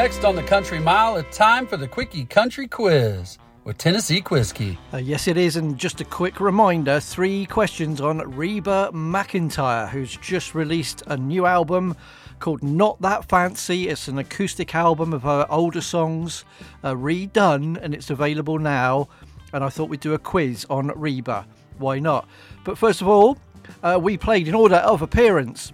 next 0.06 0.24
on 0.24 0.36
the 0.36 0.42
Country 0.44 0.78
Mile, 0.78 1.16
it's 1.16 1.36
time 1.36 1.66
for 1.66 1.76
the 1.76 1.88
Quickie 1.88 2.26
Country 2.26 2.68
Quiz 2.68 3.38
with 3.64 3.76
Tennessee 3.76 4.20
Whiskey. 4.20 4.78
Uh, 4.94 4.98
yes, 4.98 5.26
it 5.26 5.36
is. 5.36 5.56
And 5.56 5.76
just 5.76 6.00
a 6.00 6.04
quick 6.04 6.38
reminder 6.38 7.00
three 7.00 7.44
questions 7.44 8.00
on 8.00 8.18
Reba 8.18 8.90
McEntire, 8.94 9.88
who's 9.88 10.16
just 10.18 10.54
released 10.54 11.02
a 11.08 11.16
new 11.16 11.44
album 11.44 11.96
called 12.38 12.62
Not 12.62 13.02
That 13.02 13.28
Fancy. 13.28 13.88
It's 13.88 14.06
an 14.06 14.18
acoustic 14.18 14.76
album 14.76 15.12
of 15.12 15.22
her 15.24 15.44
older 15.50 15.80
songs 15.80 16.44
uh, 16.84 16.94
redone, 16.94 17.76
and 17.82 17.92
it's 17.92 18.08
available 18.08 18.60
now. 18.60 19.08
And 19.52 19.64
I 19.64 19.68
thought 19.70 19.88
we'd 19.88 19.98
do 19.98 20.14
a 20.14 20.20
quiz 20.20 20.66
on 20.70 20.92
Reba. 20.94 21.48
Why 21.78 21.98
not? 21.98 22.28
But 22.62 22.78
first 22.78 23.00
of 23.00 23.08
all, 23.08 23.38
uh, 23.82 23.98
we 24.00 24.16
played 24.16 24.46
in 24.46 24.54
order 24.54 24.76
of 24.76 25.02
appearance. 25.02 25.72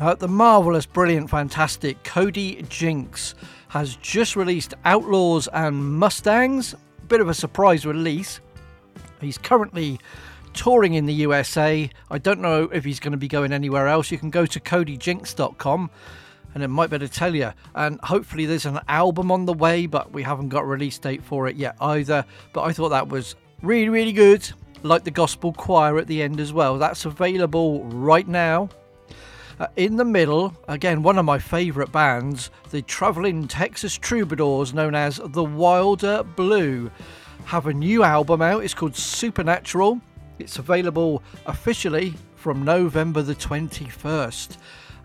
Uh, 0.00 0.14
the 0.14 0.28
marvellous, 0.28 0.86
brilliant, 0.86 1.28
fantastic 1.28 2.02
Cody 2.04 2.62
Jinks 2.68 3.34
has 3.68 3.96
just 3.96 4.36
released 4.36 4.74
Outlaws 4.84 5.48
and 5.52 5.98
Mustangs. 5.98 6.76
Bit 7.08 7.20
of 7.20 7.28
a 7.28 7.34
surprise 7.34 7.84
release. 7.84 8.40
He's 9.20 9.38
currently 9.38 9.98
touring 10.54 10.94
in 10.94 11.06
the 11.06 11.14
USA. 11.14 11.90
I 12.10 12.18
don't 12.18 12.40
know 12.40 12.64
if 12.72 12.84
he's 12.84 13.00
going 13.00 13.12
to 13.12 13.18
be 13.18 13.26
going 13.26 13.52
anywhere 13.52 13.88
else. 13.88 14.12
You 14.12 14.18
can 14.18 14.30
go 14.30 14.46
to 14.46 14.60
codyjinks.com 14.60 15.90
and 16.54 16.62
it 16.62 16.68
might 16.68 16.90
be 16.90 16.96
able 16.96 17.08
to 17.08 17.12
tell 17.12 17.34
you. 17.34 17.52
And 17.74 18.00
hopefully, 18.02 18.46
there's 18.46 18.66
an 18.66 18.78
album 18.88 19.32
on 19.32 19.46
the 19.46 19.52
way, 19.52 19.86
but 19.86 20.12
we 20.12 20.22
haven't 20.22 20.48
got 20.48 20.62
a 20.62 20.66
release 20.66 20.98
date 20.98 21.24
for 21.24 21.48
it 21.48 21.56
yet 21.56 21.76
either. 21.80 22.24
But 22.52 22.62
I 22.62 22.72
thought 22.72 22.90
that 22.90 23.08
was 23.08 23.34
really, 23.62 23.88
really 23.88 24.12
good. 24.12 24.48
Like 24.84 25.02
the 25.02 25.10
gospel 25.10 25.52
choir 25.52 25.98
at 25.98 26.06
the 26.06 26.22
end 26.22 26.38
as 26.38 26.52
well. 26.52 26.78
That's 26.78 27.04
available 27.04 27.82
right 27.84 28.26
now. 28.28 28.70
Uh, 29.60 29.66
in 29.74 29.96
the 29.96 30.04
middle, 30.04 30.54
again, 30.68 31.02
one 31.02 31.18
of 31.18 31.24
my 31.24 31.38
favourite 31.38 31.90
bands, 31.90 32.50
the 32.70 32.80
travelling 32.82 33.48
Texas 33.48 33.98
Troubadours, 33.98 34.72
known 34.72 34.94
as 34.94 35.20
the 35.24 35.42
Wilder 35.42 36.22
Blue, 36.22 36.90
have 37.46 37.66
a 37.66 37.72
new 37.72 38.04
album 38.04 38.40
out. 38.40 38.62
It's 38.62 38.74
called 38.74 38.94
Supernatural. 38.94 40.00
It's 40.38 40.58
available 40.58 41.24
officially 41.46 42.14
from 42.36 42.64
November 42.64 43.20
the 43.22 43.34
21st. 43.34 44.58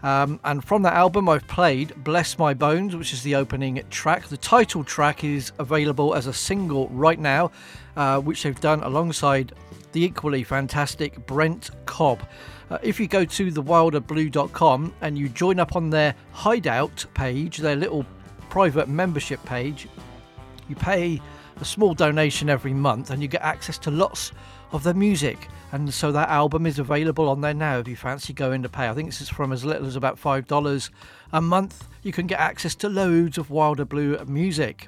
Um, 0.03 0.39
and 0.43 0.63
from 0.63 0.83
that 0.83 0.93
album, 0.93 1.29
I've 1.29 1.47
played 1.47 1.93
Bless 2.03 2.37
My 2.37 2.53
Bones, 2.53 2.95
which 2.95 3.13
is 3.13 3.23
the 3.23 3.35
opening 3.35 3.81
track. 3.89 4.27
The 4.27 4.37
title 4.37 4.83
track 4.83 5.23
is 5.23 5.51
available 5.57 6.13
as 6.13 6.27
a 6.27 6.33
single 6.33 6.89
right 6.89 7.17
now, 7.17 7.51
uh, 7.95 8.19
which 8.19 8.43
they've 8.43 8.59
done 8.59 8.83
alongside 8.83 9.53
the 9.93 10.03
equally 10.03 10.43
fantastic 10.43 11.25
Brent 11.25 11.71
Cobb. 11.85 12.21
Uh, 12.73 12.79
if 12.81 12.99
you 12.99 13.07
go 13.07 13.23
to 13.23 13.51
thewilderblue.com 13.51 14.95
and 15.01 15.15
you 15.15 15.29
join 15.29 15.59
up 15.59 15.75
on 15.75 15.91
their 15.91 16.15
hideout 16.31 17.05
page, 17.13 17.59
their 17.59 17.75
little 17.75 18.03
private 18.49 18.89
membership 18.89 19.39
page, 19.45 19.87
you 20.67 20.75
pay 20.75 21.21
a 21.57 21.65
small 21.65 21.93
donation 21.93 22.49
every 22.49 22.73
month 22.73 23.11
and 23.11 23.21
you 23.21 23.27
get 23.27 23.43
access 23.43 23.77
to 23.77 23.91
lots 23.91 24.31
of 24.71 24.81
their 24.81 24.95
music. 24.95 25.49
And 25.71 25.93
so 25.93 26.11
that 26.13 26.29
album 26.29 26.65
is 26.65 26.79
available 26.79 27.29
on 27.29 27.41
there 27.41 27.53
now 27.53 27.77
if 27.77 27.87
you 27.87 27.95
fancy 27.95 28.33
going 28.33 28.63
to 28.63 28.69
pay. 28.69 28.89
I 28.89 28.95
think 28.95 29.07
this 29.07 29.21
is 29.21 29.29
from 29.29 29.51
as 29.51 29.63
little 29.63 29.85
as 29.85 29.95
about 29.95 30.19
$5 30.19 30.89
a 31.31 31.41
month. 31.41 31.87
You 32.01 32.11
can 32.11 32.25
get 32.25 32.39
access 32.39 32.73
to 32.77 32.89
loads 32.89 33.37
of 33.37 33.51
Wilder 33.51 33.85
Blue 33.85 34.17
music. 34.25 34.87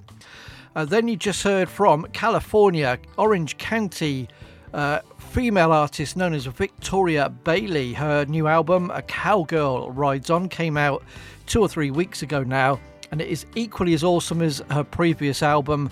Uh, 0.75 0.85
then 0.85 1.07
you 1.07 1.17
just 1.17 1.43
heard 1.43 1.69
from 1.69 2.07
California, 2.13 2.97
Orange 3.15 3.59
County. 3.59 4.27
Uh, 4.75 4.99
female 5.17 5.71
artist 5.71 6.17
known 6.17 6.33
as 6.33 6.47
Victoria 6.47 7.29
Bailey. 7.29 7.93
Her 7.93 8.25
new 8.25 8.47
album, 8.47 8.91
A 8.93 9.01
Cowgirl 9.01 9.89
Rides 9.91 10.29
On, 10.29 10.49
came 10.49 10.75
out 10.75 11.01
two 11.45 11.61
or 11.61 11.69
three 11.69 11.91
weeks 11.91 12.23
ago 12.23 12.43
now, 12.43 12.77
and 13.09 13.21
it 13.21 13.29
is 13.29 13.45
equally 13.55 13.93
as 13.93 14.03
awesome 14.03 14.41
as 14.41 14.61
her 14.71 14.83
previous 14.83 15.41
album. 15.41 15.89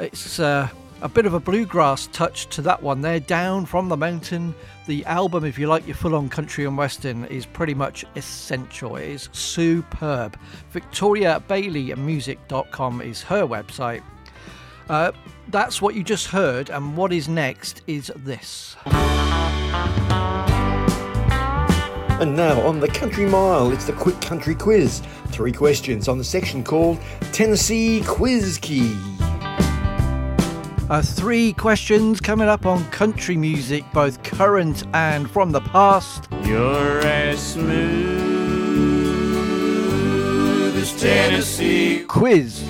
It's 0.00 0.40
uh, 0.40 0.68
a 1.00 1.08
bit 1.08 1.26
of 1.26 1.34
a 1.34 1.38
bluegrass 1.38 2.08
touch 2.08 2.48
to 2.48 2.62
that 2.62 2.82
one 2.82 3.02
there, 3.02 3.20
Down 3.20 3.66
from 3.66 3.88
the 3.88 3.96
Mountain. 3.96 4.52
The 4.86 5.04
album, 5.04 5.44
if 5.44 5.56
you 5.56 5.68
like 5.68 5.86
your 5.86 5.94
full 5.94 6.16
on 6.16 6.28
country 6.28 6.64
and 6.64 6.76
western, 6.76 7.26
is 7.26 7.46
pretty 7.46 7.74
much 7.74 8.04
essential. 8.16 8.96
It 8.96 9.10
is 9.10 9.28
superb. 9.30 10.36
Victoria 10.72 11.40
Bailey 11.46 11.90
VictoriaBaileyMusic.com 11.90 13.00
is 13.00 13.22
her 13.22 13.46
website. 13.46 14.02
Uh, 14.88 15.12
that's 15.48 15.80
what 15.80 15.94
you 15.94 16.02
just 16.02 16.26
heard, 16.28 16.70
and 16.70 16.96
what 16.96 17.12
is 17.12 17.28
next 17.28 17.82
is 17.86 18.12
this. 18.16 18.76
And 22.20 22.36
now 22.36 22.60
on 22.62 22.80
the 22.80 22.88
Country 22.88 23.26
Mile, 23.26 23.72
it's 23.72 23.86
the 23.86 23.92
Quick 23.92 24.20
Country 24.20 24.54
Quiz. 24.54 25.02
Three 25.28 25.52
questions 25.52 26.08
on 26.08 26.16
the 26.16 26.24
section 26.24 26.62
called 26.62 26.98
Tennessee 27.32 28.02
Quiz 28.06 28.58
Key. 28.58 28.96
Uh, 30.90 31.00
three 31.02 31.54
questions 31.54 32.20
coming 32.20 32.46
up 32.46 32.66
on 32.66 32.84
country 32.90 33.36
music, 33.36 33.84
both 33.92 34.22
current 34.22 34.84
and 34.92 35.30
from 35.30 35.50
the 35.50 35.60
past. 35.60 36.28
You're 36.44 37.00
as 37.00 37.40
smooth 37.40 37.74
as 40.76 41.00
Tennessee 41.00 42.04
quiz. 42.04 42.62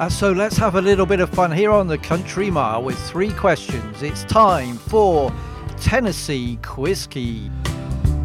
Uh, 0.00 0.08
so 0.08 0.32
let's 0.32 0.56
have 0.56 0.76
a 0.76 0.80
little 0.80 1.04
bit 1.04 1.20
of 1.20 1.28
fun 1.28 1.52
here 1.52 1.70
on 1.70 1.86
the 1.86 1.98
Country 1.98 2.50
Mile 2.50 2.82
with 2.82 2.98
three 3.06 3.30
questions. 3.34 4.02
It's 4.02 4.24
time 4.24 4.78
for 4.78 5.30
Tennessee 5.78 6.58
Quiz 6.62 7.06
Key. 7.06 7.50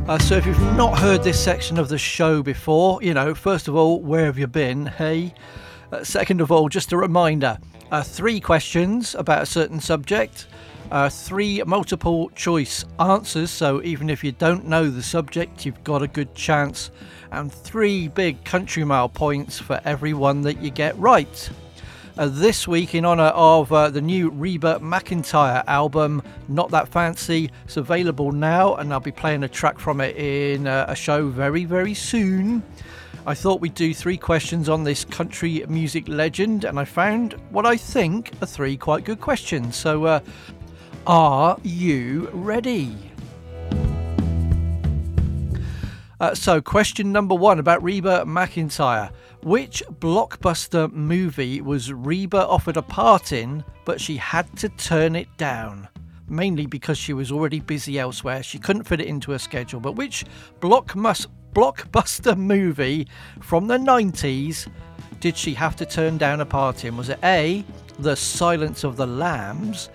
Uh, 0.08 0.18
so 0.18 0.38
if 0.38 0.46
you've 0.46 0.78
not 0.78 0.98
heard 0.98 1.22
this 1.22 1.38
section 1.38 1.78
of 1.78 1.90
the 1.90 1.98
show 1.98 2.42
before, 2.42 3.04
you 3.04 3.14
know, 3.14 3.36
first 3.36 3.68
of 3.68 3.76
all, 3.76 4.00
where 4.00 4.24
have 4.24 4.38
you 4.38 4.48
been? 4.48 4.86
Hey. 4.86 5.34
Uh, 5.92 6.02
second 6.02 6.40
of 6.40 6.50
all, 6.50 6.70
just 6.70 6.94
a 6.94 6.98
reminder 6.98 7.58
uh, 7.92 8.02
three 8.02 8.40
questions 8.40 9.14
about 9.14 9.44
a 9.44 9.46
certain 9.46 9.82
subject, 9.82 10.48
uh, 10.92 11.10
three 11.10 11.62
multiple 11.64 12.30
choice 12.30 12.86
answers, 13.02 13.52
so 13.52 13.84
even 13.84 14.10
if 14.10 14.24
you 14.24 14.32
don't 14.32 14.66
know 14.66 14.90
the 14.90 15.04
subject, 15.04 15.66
you've 15.66 15.84
got 15.84 16.02
a 16.02 16.08
good 16.08 16.34
chance, 16.36 16.90
and 17.34 17.52
three 17.52 18.08
big 18.08 18.42
country 18.46 18.86
mile 18.86 19.10
points 19.10 19.60
for 19.60 19.82
every 19.84 20.14
one 20.14 20.40
that 20.40 20.62
you 20.62 20.70
get 20.70 20.98
right. 20.98 21.50
Uh, 22.18 22.30
this 22.30 22.66
week, 22.66 22.96
in 22.96 23.04
honour 23.04 23.24
of 23.24 23.70
uh, 23.74 23.90
the 23.90 24.00
new 24.00 24.30
Reba 24.30 24.80
McEntire 24.80 25.66
album, 25.68 26.24
Not 26.48 26.72
That 26.72 26.88
Fancy, 26.88 27.52
it's 27.66 27.76
available 27.76 28.32
now, 28.32 28.76
and 28.76 28.94
I'll 28.94 29.02
be 29.02 29.12
playing 29.12 29.44
a 29.44 29.50
track 29.50 29.78
from 29.78 30.00
it 30.00 30.16
in 30.16 30.66
uh, 30.66 30.86
a 30.88 30.96
show 30.96 31.28
very, 31.28 31.66
very 31.66 31.94
soon. 31.94 32.64
I 33.26 33.34
thought 33.34 33.60
we'd 33.60 33.74
do 33.74 33.94
three 33.94 34.16
questions 34.16 34.70
on 34.70 34.86
this 34.86 35.04
country 35.04 35.66
music 35.68 36.08
legend, 36.08 36.64
and 36.64 36.80
I 36.80 36.86
found 36.86 37.34
what 37.50 37.66
I 37.66 37.76
think 37.76 38.32
are 38.42 38.46
three 38.46 38.78
quite 38.78 39.04
good 39.04 39.20
questions. 39.20 39.76
So, 39.76 40.06
uh, 40.06 40.22
are 41.06 41.58
you 41.64 42.30
ready? 42.32 42.96
Uh, 46.22 46.34
so, 46.34 46.62
question 46.62 47.12
number 47.12 47.36
one 47.36 47.60
about 47.60 47.84
Reba 47.84 48.24
McEntire. 48.26 49.12
Which 49.46 49.84
blockbuster 50.00 50.92
movie 50.92 51.62
was 51.62 51.94
Reba 51.94 52.48
offered 52.48 52.78
a 52.78 52.82
part 52.82 53.32
in, 53.32 53.64
but 53.86 54.02
she 54.02 54.18
had 54.18 54.58
to 54.58 54.70
turn 54.70 55.16
it 55.16 55.28
down? 55.38 55.88
Mainly 56.28 56.66
because 56.66 56.98
she 56.98 57.14
was 57.14 57.32
already 57.32 57.60
busy 57.60 58.00
elsewhere. 58.00 58.42
She 58.42 58.58
couldn't 58.58 58.86
fit 58.86 59.02
it 59.02 59.06
into 59.06 59.34
her 59.34 59.38
schedule. 59.38 59.80
But 59.80 59.92
which 59.92 60.26
blockbuster 60.62 62.36
movie 62.36 63.08
from 63.40 63.68
the 63.68 63.78
90s 63.78 64.68
did 65.20 65.38
she 65.38 65.54
have 65.54 65.76
to 65.76 65.86
turn 65.86 66.18
down 66.18 66.42
a 66.42 66.46
part 66.48 66.84
in? 66.84 66.98
Was 66.98 67.10
it 67.10 67.20
A, 67.24 67.64
The 68.00 68.16
Silence 68.16 68.84
of 68.84 68.98
the 68.98 69.06
Lambs, 69.06 69.90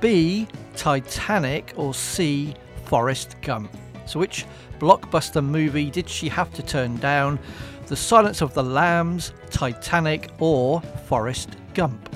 B, 0.00 0.48
Titanic, 0.74 1.74
or 1.76 1.94
C, 1.94 2.56
Forrest 2.86 3.36
Gump? 3.40 3.70
So, 4.06 4.18
which 4.18 4.46
blockbuster 4.80 5.44
movie 5.44 5.90
did 5.90 6.08
she 6.08 6.28
have 6.28 6.52
to 6.54 6.62
turn 6.62 6.96
down? 6.96 7.38
The 7.86 7.96
Silence 7.96 8.42
of 8.42 8.52
the 8.52 8.64
Lambs, 8.64 9.32
Titanic, 9.50 10.30
or 10.40 10.80
Forrest 11.06 11.50
Gump? 11.72 12.08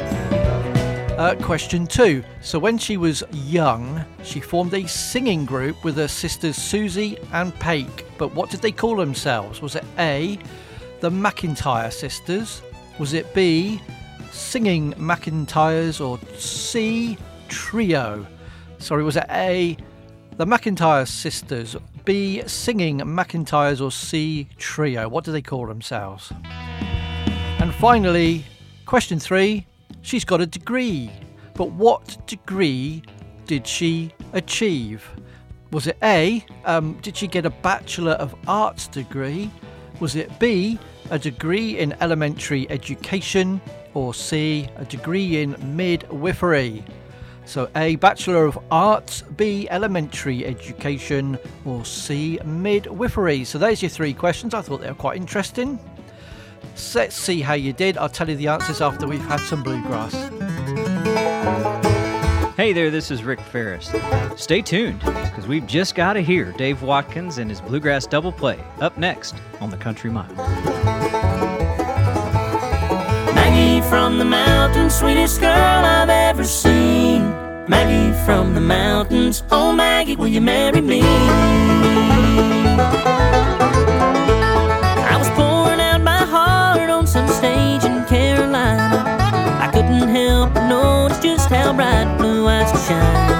Uh, 0.00 1.34
question 1.42 1.86
two. 1.86 2.24
So, 2.40 2.58
when 2.58 2.78
she 2.78 2.96
was 2.96 3.22
young, 3.30 4.02
she 4.22 4.40
formed 4.40 4.72
a 4.72 4.88
singing 4.88 5.44
group 5.44 5.84
with 5.84 5.96
her 5.96 6.08
sisters 6.08 6.56
Susie 6.56 7.18
and 7.34 7.54
Pake. 7.56 8.06
But 8.16 8.34
what 8.34 8.48
did 8.48 8.62
they 8.62 8.72
call 8.72 8.96
themselves? 8.96 9.60
Was 9.60 9.76
it 9.76 9.84
A, 9.98 10.38
the 11.00 11.10
McEntire 11.10 11.92
sisters? 11.92 12.62
Was 12.98 13.12
it 13.12 13.34
B, 13.34 13.82
Singing 14.32 14.94
McEntires? 14.94 16.02
Or 16.02 16.18
C, 16.38 17.18
Trio? 17.48 18.26
Sorry, 18.78 19.04
was 19.04 19.16
it 19.16 19.26
A, 19.28 19.76
the 20.38 20.46
McEntire 20.46 21.06
sisters? 21.06 21.76
B, 22.10 22.42
Singing 22.44 22.98
McEntires? 22.98 23.80
Or 23.80 23.92
C, 23.92 24.48
Trio? 24.58 25.08
What 25.08 25.22
do 25.22 25.30
they 25.30 25.40
call 25.40 25.68
themselves? 25.68 26.32
And 27.60 27.72
finally, 27.72 28.44
question 28.84 29.20
three 29.20 29.64
she's 30.02 30.24
got 30.24 30.40
a 30.40 30.46
degree. 30.46 31.12
But 31.54 31.70
what 31.70 32.26
degree 32.26 33.04
did 33.46 33.64
she 33.64 34.12
achieve? 34.32 35.08
Was 35.70 35.86
it 35.86 35.98
A, 36.02 36.44
um, 36.64 36.94
did 36.94 37.16
she 37.16 37.28
get 37.28 37.46
a 37.46 37.50
Bachelor 37.50 38.14
of 38.14 38.34
Arts 38.48 38.88
degree? 38.88 39.48
Was 40.00 40.16
it 40.16 40.36
B, 40.40 40.80
a 41.10 41.18
degree 41.18 41.78
in 41.78 41.94
elementary 42.00 42.68
education? 42.72 43.60
Or 43.94 44.14
C, 44.14 44.68
a 44.74 44.84
degree 44.84 45.42
in 45.42 45.54
midwifery? 45.76 46.82
So 47.50 47.68
A, 47.74 47.96
Bachelor 47.96 48.44
of 48.44 48.56
Arts, 48.70 49.22
B, 49.22 49.66
elementary 49.70 50.46
education, 50.46 51.36
or 51.64 51.84
C, 51.84 52.38
midwifery. 52.44 53.42
So 53.42 53.58
there's 53.58 53.82
your 53.82 53.88
three 53.88 54.14
questions. 54.14 54.54
I 54.54 54.62
thought 54.62 54.80
they 54.80 54.86
were 54.86 54.94
quite 54.94 55.16
interesting. 55.16 55.80
So 56.76 57.00
let's 57.00 57.16
see 57.16 57.40
how 57.40 57.54
you 57.54 57.72
did. 57.72 57.98
I'll 57.98 58.08
tell 58.08 58.30
you 58.30 58.36
the 58.36 58.46
answers 58.46 58.80
after 58.80 59.08
we've 59.08 59.20
had 59.22 59.40
some 59.40 59.64
bluegrass. 59.64 60.14
Hey 62.56 62.72
there, 62.72 62.88
this 62.88 63.10
is 63.10 63.24
Rick 63.24 63.40
Faris. 63.40 63.92
Stay 64.36 64.62
tuned, 64.62 65.00
because 65.00 65.48
we've 65.48 65.66
just 65.66 65.96
got 65.96 66.12
to 66.12 66.20
hear 66.20 66.52
Dave 66.52 66.82
Watkins 66.82 67.38
and 67.38 67.50
his 67.50 67.60
Bluegrass 67.60 68.06
Double 68.06 68.30
Play 68.30 68.62
up 68.80 68.96
next 68.96 69.34
on 69.60 69.70
the 69.70 69.76
Country 69.76 70.08
Mile. 70.08 70.32
Maggie 73.34 73.80
from 73.88 74.18
the 74.18 74.24
mountains, 74.24 74.94
sweetest 74.94 75.40
girl 75.40 75.50
I've 75.50 76.08
ever 76.08 76.44
seen. 76.44 76.89
Maggie 77.70 78.12
from 78.24 78.52
the 78.54 78.60
mountains, 78.60 79.44
oh 79.52 79.72
Maggie, 79.72 80.16
will 80.16 80.26
you 80.26 80.40
marry 80.40 80.80
me? 80.80 81.02
I 85.12 85.14
was 85.16 85.28
pouring 85.38 85.78
out 85.80 86.02
my 86.02 86.24
heart 86.24 86.90
on 86.90 87.06
some 87.06 87.28
stage 87.28 87.84
in 87.84 88.04
Carolina. 88.06 89.04
I 89.64 89.70
couldn't 89.72 90.08
help 90.08 90.52
but 90.54 90.66
notice 90.66 91.20
just 91.20 91.48
how 91.48 91.72
bright 91.72 92.16
blue 92.18 92.48
eyes 92.48 92.72
could 92.72 92.80
shine. 92.88 93.38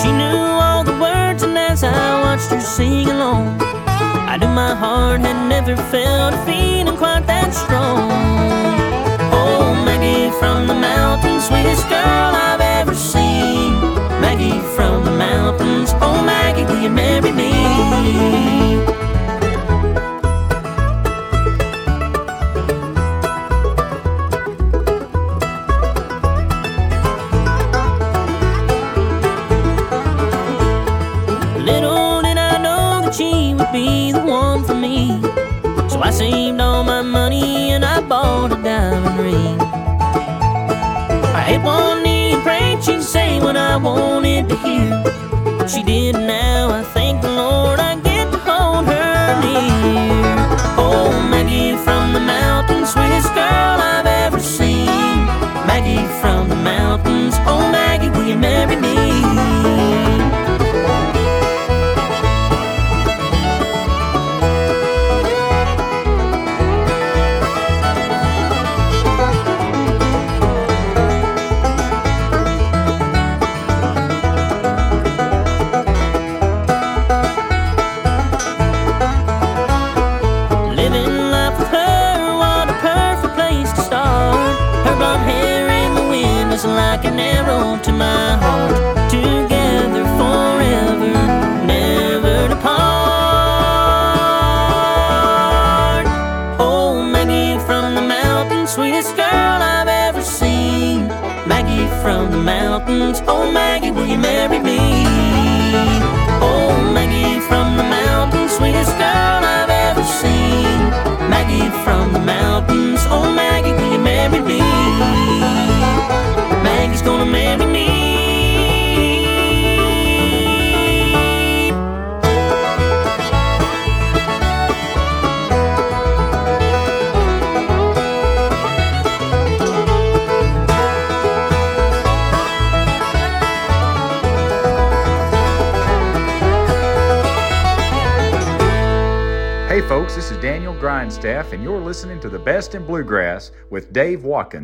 She 0.00 0.10
knew 0.10 0.40
all 0.64 0.82
the 0.82 0.98
words, 0.98 1.42
and 1.42 1.58
as 1.58 1.84
I 1.84 2.22
watched 2.22 2.48
her 2.52 2.60
sing 2.60 3.10
along, 3.10 3.60
I 3.60 4.38
knew 4.38 4.48
my 4.48 4.74
heart 4.74 5.20
had 5.20 5.46
never 5.46 5.76
felt 5.76 6.32
a 6.32 6.38
feeling 6.46 6.96
quite 6.96 7.26
that 7.26 7.52
strong 7.52 8.65
from 10.38 10.66
the 10.66 10.74
mountains, 10.74 11.46
sweetest 11.46 11.88
girl 11.88 12.32
I've 12.48 12.60
ever 12.60 12.94
seen. 12.94 13.72
Maggie 14.20 14.60
from 14.74 15.04
the 15.04 15.10
mountains, 15.10 15.92
oh 16.00 16.22
Maggie, 16.24 16.64
will 16.64 16.80
you 16.82 16.90
marry 16.90 17.32
me? 17.32 17.52
Little 31.64 32.22
did 32.22 32.38
I 32.38 32.58
know 32.62 33.02
that 33.02 33.14
she 33.14 33.54
would 33.54 33.72
be 33.72 34.12
the 34.12 34.20
one 34.20 34.64
for 34.64 34.74
me. 34.74 35.20
So 35.88 36.00
I 36.00 36.10
saved 36.10 36.60
all 36.60 36.84
my 36.84 37.02
money 37.02 37.70
and 37.70 37.84
I 37.84 38.00
bought 38.00 38.52
a 38.52 38.62
diamond 38.62 39.18
ring. 39.18 39.58
I 41.48 42.02
knee 42.02 42.32
and 42.32 42.42
prayed 42.42 42.82
she'd 42.82 43.02
say 43.02 43.38
what 43.38 43.56
I 43.56 43.76
wanted 43.76 44.48
to 44.48 44.56
hear. 44.66 45.68
She 45.68 45.84
did 45.84 46.16
now, 46.16 46.70
I 46.70 46.82
thank 46.82 47.22
the 47.22 47.30
Lord 47.30 47.78
I 47.78 47.94
get 48.00 48.32
to 48.32 48.38
hold 48.38 48.84
her 48.86 49.40
near. 49.42 50.34
Oh, 50.76 51.12
Maggie 51.30 51.76
from 51.84 52.12
the 52.14 52.20
mountains, 52.20 52.92
sweetest 52.92 53.32
girl 53.32 53.78
I've 53.92 54.06
ever 54.06 54.40
seen. 54.40 55.26
Maggie 55.70 56.06
from 56.20 56.35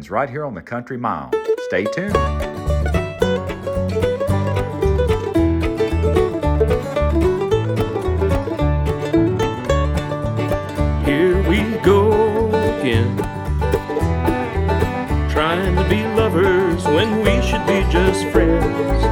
Dave 0.00 0.10
right 0.10 0.30
here 0.30 0.44
on 0.46 0.54
the 0.54 0.62
Country 0.62 0.96
Mile. 0.96 1.30
Stay 1.68 1.84
tuned. 1.84 2.16
Here 11.04 11.46
we 11.46 11.76
go 11.82 12.48
again. 12.78 13.18
Trying 15.30 15.76
to 15.76 15.88
be 15.90 16.02
lovers 16.16 16.84
when 16.84 17.18
we 17.18 17.42
should 17.46 17.66
be 17.66 17.84
just 17.92 18.26
friends. 18.28 19.04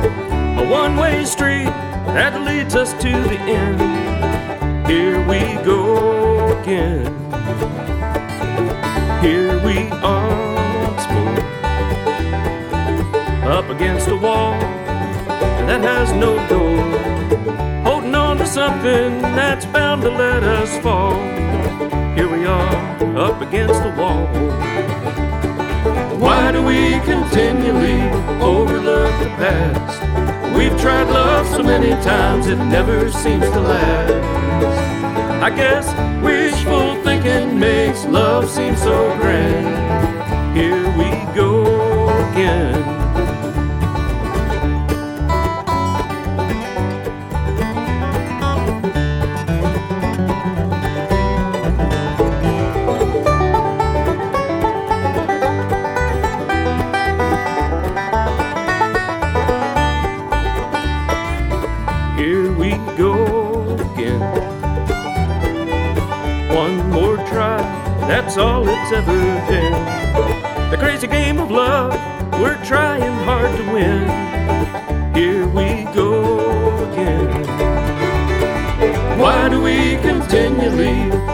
A 0.61 0.67
one 0.71 0.97
way 0.97 1.27
street 1.27 1.67
that 2.17 2.41
leads 2.47 2.75
us 2.75 2.93
to 3.03 3.11
the 3.11 3.39
end. 3.39 4.89
Here 4.89 5.21
we 5.29 5.41
go 5.63 5.80
something 18.81 19.21
that's 19.37 19.67
bound 19.67 20.01
to 20.01 20.09
let 20.09 20.43
us 20.43 20.83
fall. 20.83 21.13
Here 22.15 22.31
we 22.31 22.47
are, 22.47 23.19
up 23.19 23.43
against 23.43 23.83
the 23.83 23.91
wall. 23.91 24.27
Why 26.19 26.51
do 26.51 26.63
we 26.63 26.93
continually 27.01 28.01
overlook 28.41 29.13
the 29.21 29.31
past? 29.37 30.57
We've 30.57 30.79
tried 30.81 31.09
love 31.11 31.47
so 31.49 31.63
many 31.63 31.91
times 32.03 32.47
it 32.47 32.57
never 32.57 33.11
seems 33.11 33.45
to 33.45 33.61
last. 33.61 34.13
I 35.43 35.51
guess 35.51 35.87
wishful 36.25 37.03
thinking 37.05 37.59
makes 37.59 38.07
love 38.07 38.49
seem 38.49 38.77
so 38.77 39.15
grand. 39.19 40.57
Here 40.57 40.87
we 40.97 41.11
go 41.35 42.09
again. 42.31 42.80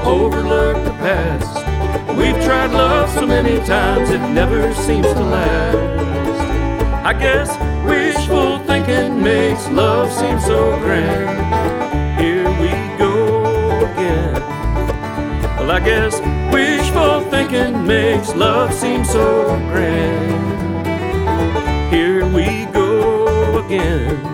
Overlook 0.05 0.85
the 0.85 0.91
past? 1.03 1.67
We've 2.17 2.43
tried 2.45 2.73
love 2.73 3.11
so 3.11 3.27
many 3.27 3.59
times 3.67 4.11
it 4.11 4.21
never 4.33 4.73
seems 4.75 5.07
to 5.07 5.21
last. 5.21 5.87
I 7.05 7.13
guess 7.13 7.51
wishful 7.87 8.59
thinking 8.61 9.23
makes 9.23 9.69
love 9.69 10.13
seem 10.13 10.41
so 10.41 10.77
grand. 10.79 12.21
Here 12.21 12.49
we 12.61 12.71
go 12.99 13.79
again. 13.87 14.35
Well, 15.57 15.71
I 15.71 15.81
guess 15.81 16.21
wishful 16.53 17.21
thinking 17.31 17.87
makes 17.87 18.35
love 18.35 18.73
seem 18.73 19.05
so 19.05 19.45
grand. 19.71 20.87
Here 21.93 22.27
we 22.27 22.67
go 22.73 23.65
again. 23.65 24.26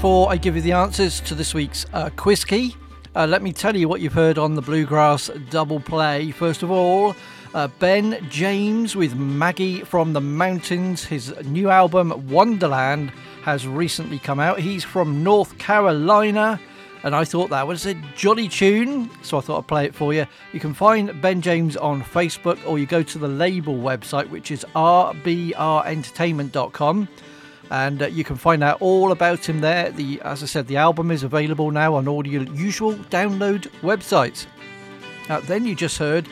Before 0.00 0.32
I 0.32 0.38
give 0.38 0.56
you 0.56 0.62
the 0.62 0.72
answers 0.72 1.20
to 1.20 1.34
this 1.34 1.52
week's 1.52 1.84
uh, 1.92 2.08
Quizkey, 2.16 2.74
uh, 3.14 3.26
let 3.26 3.42
me 3.42 3.52
tell 3.52 3.76
you 3.76 3.86
what 3.86 4.00
you've 4.00 4.14
heard 4.14 4.38
on 4.38 4.54
the 4.54 4.62
Bluegrass 4.62 5.28
double 5.50 5.78
play. 5.78 6.30
First 6.30 6.62
of 6.62 6.70
all, 6.70 7.14
uh, 7.52 7.68
Ben 7.80 8.26
James 8.30 8.96
with 8.96 9.14
Maggie 9.14 9.82
from 9.82 10.14
the 10.14 10.20
Mountains. 10.22 11.04
His 11.04 11.34
new 11.44 11.68
album, 11.68 12.30
Wonderland, 12.30 13.12
has 13.42 13.66
recently 13.66 14.18
come 14.18 14.40
out. 14.40 14.58
He's 14.58 14.84
from 14.84 15.22
North 15.22 15.58
Carolina, 15.58 16.58
and 17.02 17.14
I 17.14 17.26
thought 17.26 17.50
that 17.50 17.66
was 17.66 17.84
a 17.84 17.92
jolly 18.16 18.48
tune, 18.48 19.10
so 19.20 19.36
I 19.36 19.42
thought 19.42 19.58
I'd 19.58 19.68
play 19.68 19.84
it 19.84 19.94
for 19.94 20.14
you. 20.14 20.24
You 20.54 20.60
can 20.60 20.72
find 20.72 21.20
Ben 21.20 21.42
James 21.42 21.76
on 21.76 22.02
Facebook, 22.02 22.58
or 22.66 22.78
you 22.78 22.86
go 22.86 23.02
to 23.02 23.18
the 23.18 23.28
label 23.28 23.74
website, 23.74 24.30
which 24.30 24.50
is 24.50 24.64
rbrentertainment.com 24.74 27.08
and 27.70 28.02
uh, 28.02 28.06
you 28.06 28.24
can 28.24 28.36
find 28.36 28.62
out 28.62 28.80
all 28.82 29.12
about 29.12 29.48
him 29.48 29.60
there. 29.60 29.90
The 29.90 30.20
as 30.22 30.42
I 30.42 30.46
said, 30.46 30.66
the 30.66 30.76
album 30.76 31.10
is 31.10 31.22
available 31.22 31.70
now 31.70 31.94
on 31.94 32.08
all 32.08 32.26
your 32.26 32.42
usual 32.42 32.94
download 32.94 33.68
websites. 33.82 34.46
Uh, 35.28 35.40
then 35.40 35.64
you 35.64 35.74
just 35.74 35.96
heard 35.96 36.28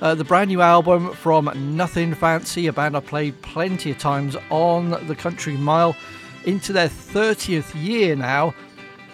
uh, 0.00 0.16
the 0.16 0.24
brand 0.24 0.48
new 0.48 0.60
album 0.60 1.12
from 1.14 1.48
Nothin' 1.76 2.14
Fancy, 2.14 2.66
a 2.66 2.72
band 2.72 2.96
I 2.96 3.00
played 3.00 3.40
plenty 3.40 3.92
of 3.92 3.98
times 3.98 4.36
on 4.50 4.90
the 5.06 5.14
Country 5.14 5.56
Mile, 5.56 5.94
into 6.44 6.72
their 6.72 6.88
30th 6.88 7.72
year 7.80 8.16
now, 8.16 8.52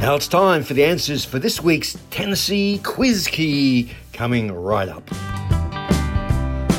Now 0.00 0.14
it's 0.14 0.28
time 0.28 0.62
for 0.62 0.72
the 0.74 0.84
answers 0.84 1.24
for 1.24 1.38
this 1.38 1.62
week's 1.62 1.96
Tennessee 2.10 2.80
Quizkey 2.82 3.90
coming 4.12 4.52
right 4.52 4.88
up. 4.88 5.08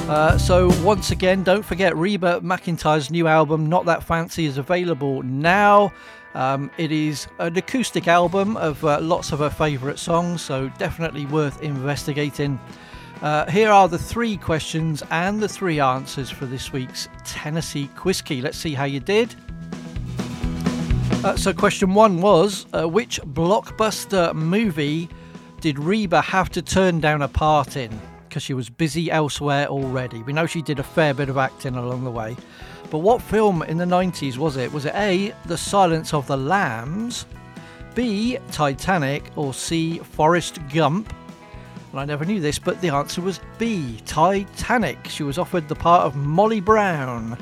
Uh, 0.09 0.38
so 0.38 0.71
once 0.82 1.11
again, 1.11 1.43
don't 1.43 1.65
forget 1.65 1.93
Reba 1.97 2.39
McEntire's 2.39 3.11
new 3.11 3.28
album, 3.28 3.65
Not 3.65 3.84
That 3.86 4.01
Fancy, 4.01 4.45
is 4.45 4.57
available 4.57 5.21
now. 5.23 5.91
Um, 6.34 6.69
it 6.78 6.91
is 6.91 7.28
an 7.39 7.57
acoustic 7.57 8.07
album 8.07 8.57
of 8.57 8.84
uh, 8.86 8.99
lots 9.01 9.32
of 9.32 9.39
her 9.39 9.49
favourite 9.49 9.97
songs, 9.97 10.41
so 10.41 10.69
definitely 10.78 11.25
worth 11.25 11.61
investigating. 11.61 12.59
Uh, 13.21 13.49
here 13.49 13.71
are 13.71 13.88
the 13.88 13.97
three 13.97 14.38
questions 14.38 15.01
and 15.09 15.41
the 15.41 15.49
three 15.49 15.80
answers 15.80 16.30
for 16.30 16.45
this 16.45 16.71
week's 16.71 17.09
Tennessee 17.25 17.89
Quizkey. 17.95 18.43
Let's 18.43 18.57
see 18.57 18.73
how 18.73 18.84
you 18.84 18.99
did. 18.99 19.34
Uh, 21.23 21.36
so, 21.36 21.51
question 21.51 21.95
one 21.95 22.21
was 22.21 22.67
uh, 22.73 22.88
Which 22.88 23.19
blockbuster 23.21 24.36
movie 24.36 25.09
did 25.61 25.80
Reba 25.80 26.21
have 26.21 26.49
to 26.49 26.61
turn 26.61 26.99
down 26.99 27.23
a 27.23 27.28
part 27.28 27.75
in 27.75 27.99
because 28.28 28.43
she 28.43 28.53
was 28.53 28.69
busy 28.69 29.09
elsewhere 29.09 29.65
already? 29.65 30.21
We 30.21 30.34
know 30.34 30.45
she 30.45 30.61
did 30.61 30.78
a 30.78 30.84
fair 30.84 31.15
bit 31.15 31.30
of 31.30 31.38
acting 31.38 31.75
along 31.75 32.03
the 32.03 32.11
way. 32.11 32.38
But 32.89 32.99
what 32.99 33.21
film 33.21 33.63
in 33.63 33.77
the 33.77 33.85
90s 33.85 34.38
was 34.38 34.55
it? 34.55 34.71
Was 34.71 34.85
it 34.85 34.95
A, 34.95 35.33
The 35.45 35.57
Silence 35.57 36.13
of 36.13 36.25
the 36.27 36.38
Lambs, 36.38 37.25
B, 37.95 38.38
Titanic, 38.51 39.31
or 39.35 39.53
C, 39.53 39.99
Forrest 39.99 40.59
Gump? 40.73 41.13
And 41.91 41.99
I 41.99 42.05
never 42.05 42.23
knew 42.23 42.39
this, 42.39 42.59
but 42.59 42.79
the 42.79 42.89
answer 42.89 43.21
was 43.21 43.41
B, 43.57 43.99
Titanic. 44.05 45.07
She 45.09 45.23
was 45.23 45.38
offered 45.38 45.67
the 45.67 45.75
part 45.75 46.05
of 46.05 46.15
Molly 46.15 46.61
Brown, 46.61 47.38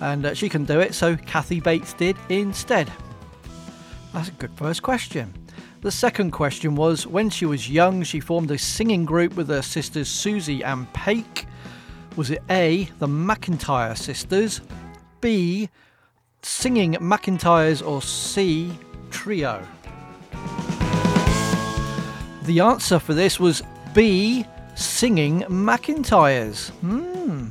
and 0.00 0.26
uh, 0.26 0.34
she 0.34 0.48
can 0.48 0.64
do 0.64 0.80
it, 0.80 0.94
so 0.94 1.16
Kathy 1.16 1.60
Bates 1.60 1.92
did 1.92 2.16
instead. 2.28 2.90
That's 4.14 4.28
a 4.28 4.32
good 4.32 4.52
first 4.56 4.82
question. 4.82 5.34
The 5.82 5.90
second 5.90 6.30
question 6.30 6.74
was 6.74 7.06
when 7.06 7.28
she 7.28 7.44
was 7.44 7.68
young, 7.68 8.02
she 8.02 8.18
formed 8.18 8.50
a 8.50 8.58
singing 8.58 9.04
group 9.04 9.36
with 9.36 9.48
her 9.48 9.62
sisters 9.62 10.08
Susie 10.08 10.64
and 10.64 10.90
Pake. 10.94 11.46
Was 12.16 12.30
it 12.30 12.42
A, 12.48 12.84
the 12.98 13.06
McEntire 13.06 13.96
sisters, 13.96 14.62
B, 15.20 15.68
singing 16.42 16.94
McEntires, 16.94 17.86
or 17.86 18.02
C, 18.02 18.72
trio? 19.10 19.62
The 22.44 22.60
answer 22.60 22.98
for 22.98 23.12
this 23.12 23.40
was 23.40 23.62
B, 23.94 24.46
singing 24.76 25.40
McEntires. 25.42 26.70
Hmm. 26.80 27.48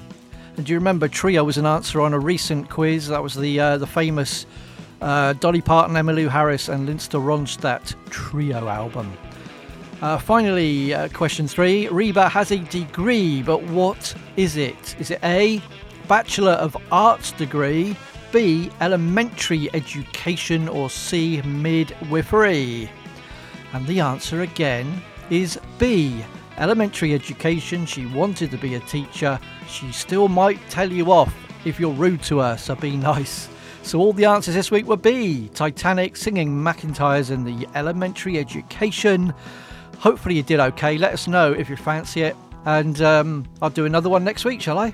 And 0.58 0.66
do 0.66 0.72
you 0.72 0.80
remember 0.80 1.10
Trio 1.10 1.44
was 1.44 1.58
an 1.58 1.66
answer 1.66 2.00
on 2.00 2.14
a 2.14 2.20
recent 2.20 2.70
quiz? 2.70 3.10
That 3.10 3.22
was 3.22 3.36
the 3.36 3.60
uh, 3.60 3.78
the 3.78 3.88
famous 3.88 4.46
uh, 5.02 5.34
Dolly 5.34 5.62
Parton, 5.62 5.96
Emmylou 5.96 6.30
Harris, 6.30 6.70
and 6.70 6.86
Linda 6.86 7.18
Ronstadt 7.18 7.94
trio 8.10 8.70
album. 8.70 9.12
Uh, 10.02 10.18
finally, 10.18 10.94
uh, 10.94 11.10
question 11.10 11.48
three 11.48 11.88
Reba 11.90 12.30
has 12.30 12.52
a 12.52 12.58
degree, 12.58 13.42
but 13.42 13.64
what 13.64 14.14
is 14.38 14.56
it? 14.56 14.96
Is 15.00 15.12
it 15.12 15.20
A, 15.24 15.62
Bachelor 16.08 16.54
of 16.54 16.78
Arts 16.92 17.32
degree, 17.32 17.96
B, 18.32 18.70
Elementary 18.82 19.70
Education, 19.74 20.68
or 20.68 20.90
C, 20.90 21.42
Midwifery? 21.42 22.90
And 23.74 23.88
the 23.88 24.00
answer 24.00 24.42
again 24.42 25.02
is 25.30 25.60
B, 25.80 26.24
Elementary 26.58 27.14
Education. 27.14 27.86
She 27.86 28.06
wanted 28.06 28.52
to 28.52 28.58
be 28.58 28.76
a 28.76 28.80
teacher. 28.82 29.40
She 29.68 29.92
still 29.92 30.28
might 30.28 30.60
tell 30.70 30.92
you 30.92 31.12
off 31.12 31.34
if 31.66 31.80
you're 31.80 31.94
rude 31.94 32.22
to 32.24 32.40
her, 32.40 32.58
so 32.58 32.76
be 32.76 32.96
nice. 32.96 33.50
So 33.82 34.00
all 34.00 34.14
the 34.14 34.26
answers 34.26 34.56
this 34.56 34.72
week 34.72 34.86
were 34.86 34.98
B, 34.98 35.50
Titanic, 35.54 36.16
singing 36.16 36.50
McEntire's 36.50 37.32
in 37.32 37.44
the 37.44 37.68
elementary 37.76 38.38
education. 38.38 39.34
Hopefully 40.00 40.36
you 40.36 40.44
did 40.44 40.60
okay. 40.60 40.98
Let 40.98 41.14
us 41.14 41.28
know 41.28 41.52
if 41.52 41.70
you 41.70 41.76
fancy 41.76 42.22
it. 42.22 42.36
And 42.66 43.02
um, 43.02 43.46
I'll 43.62 43.70
do 43.70 43.86
another 43.86 44.10
one 44.10 44.24
next 44.24 44.44
week, 44.44 44.60
shall 44.60 44.80
I? 44.80 44.94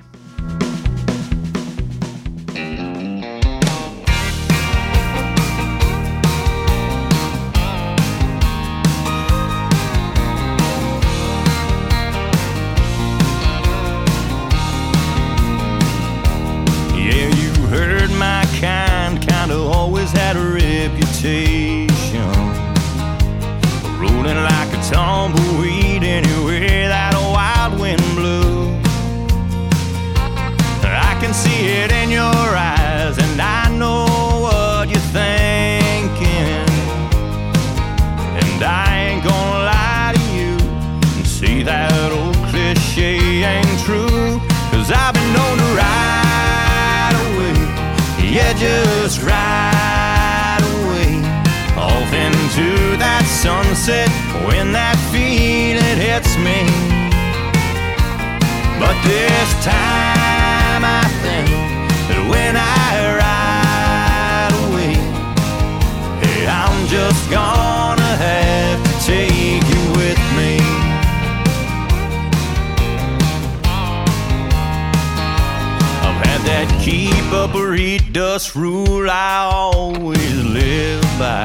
Dust 78.32 78.54
rule 78.54 79.10
I 79.10 79.50
always 79.52 80.44
live 80.46 81.02
by. 81.18 81.44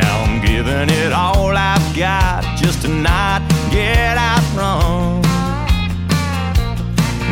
Now 0.00 0.22
I'm 0.22 0.40
giving 0.40 0.88
it 0.88 1.12
all 1.12 1.50
I've 1.56 1.88
got 1.96 2.44
just 2.56 2.82
to 2.82 2.88
not 2.88 3.42
get 3.68 4.16
outrun. 4.16 5.20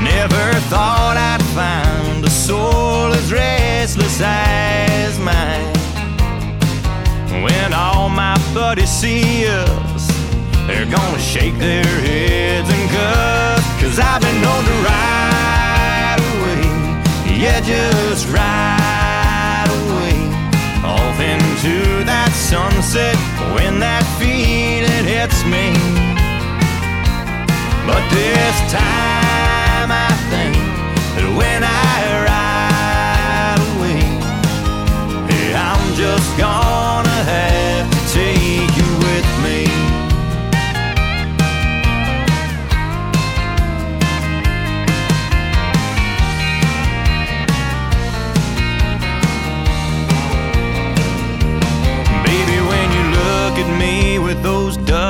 Never 0.02 0.46
thought 0.72 1.16
I'd 1.30 1.44
find 1.54 2.24
a 2.24 2.30
soul 2.30 3.12
as 3.12 3.32
restless 3.32 4.20
as 4.20 5.20
mine. 5.20 5.72
When 7.44 7.72
all 7.72 8.08
my 8.08 8.36
buddies 8.52 8.90
see 8.90 9.46
us, 9.46 10.04
they're 10.66 10.90
gonna 10.90 11.20
shake 11.20 11.56
their 11.58 11.86
heads 12.08 12.68
and 12.76 12.90
cuss. 12.90 13.64
Cause 13.80 14.00
I've 14.00 14.20
been 14.20 14.42
known 14.42 14.64
to 14.64 14.76
ride 14.88 15.25
yeah, 17.38 17.60
just 17.60 18.26
ride 18.28 19.68
away. 19.68 20.16
Off 20.84 21.20
into 21.20 22.04
that 22.04 22.32
sunset 22.32 23.16
when 23.54 23.78
that 23.80 24.04
feeling 24.18 25.04
hits 25.04 25.44
me. 25.44 25.76
But 27.86 28.02
this 28.10 28.56
time 28.72 29.90
I 29.92 30.10
think 30.32 30.56
that 31.16 31.28
when 31.36 31.62
I 31.62 32.15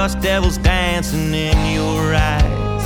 dust 0.07 0.21
devils 0.21 0.59
dancing 0.59 1.35
in 1.35 1.75
your 1.75 2.15
eyes, 2.15 2.85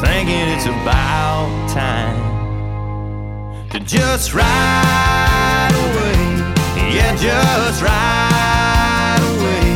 thinking 0.00 0.46
it's 0.54 0.66
about 0.66 1.50
time 1.68 2.20
to 3.68 3.80
just 3.80 4.32
ride 4.32 5.72
away. 5.74 6.14
head 6.94 7.18
just 7.18 7.82
right 7.82 9.18
away 9.32 9.66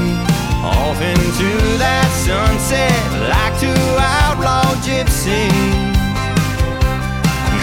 off 0.62 1.00
into 1.00 1.50
that 1.78 2.08
sunset 2.24 3.02
like 3.26 3.54
two 3.58 3.82
outlaw 3.98 4.74
gypsies. 4.86 5.50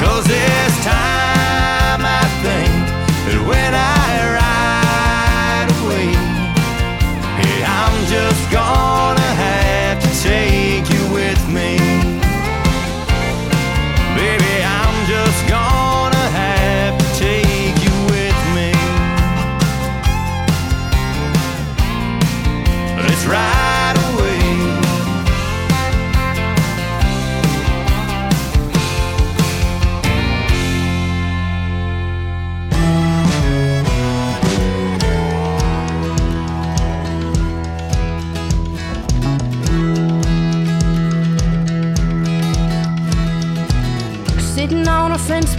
Cause 0.01 0.25
this 0.25 0.73
time 0.83 2.03
I 2.03 2.25
think 2.43 2.73
that 3.25 3.47
when 3.47 3.73
I 3.73 3.98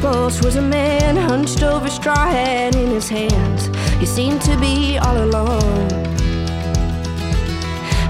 was 0.03 0.57
a 0.57 0.62
man 0.62 1.16
hunched 1.16 1.62
over 1.62 1.88
straw 1.88 2.26
hat 2.26 2.74
in 2.74 2.88
his 2.88 3.09
hands. 3.09 3.68
He 3.98 4.07
seemed 4.07 4.40
to 4.42 4.59
be 4.59 4.96
all 4.98 5.24
alone. 5.24 5.90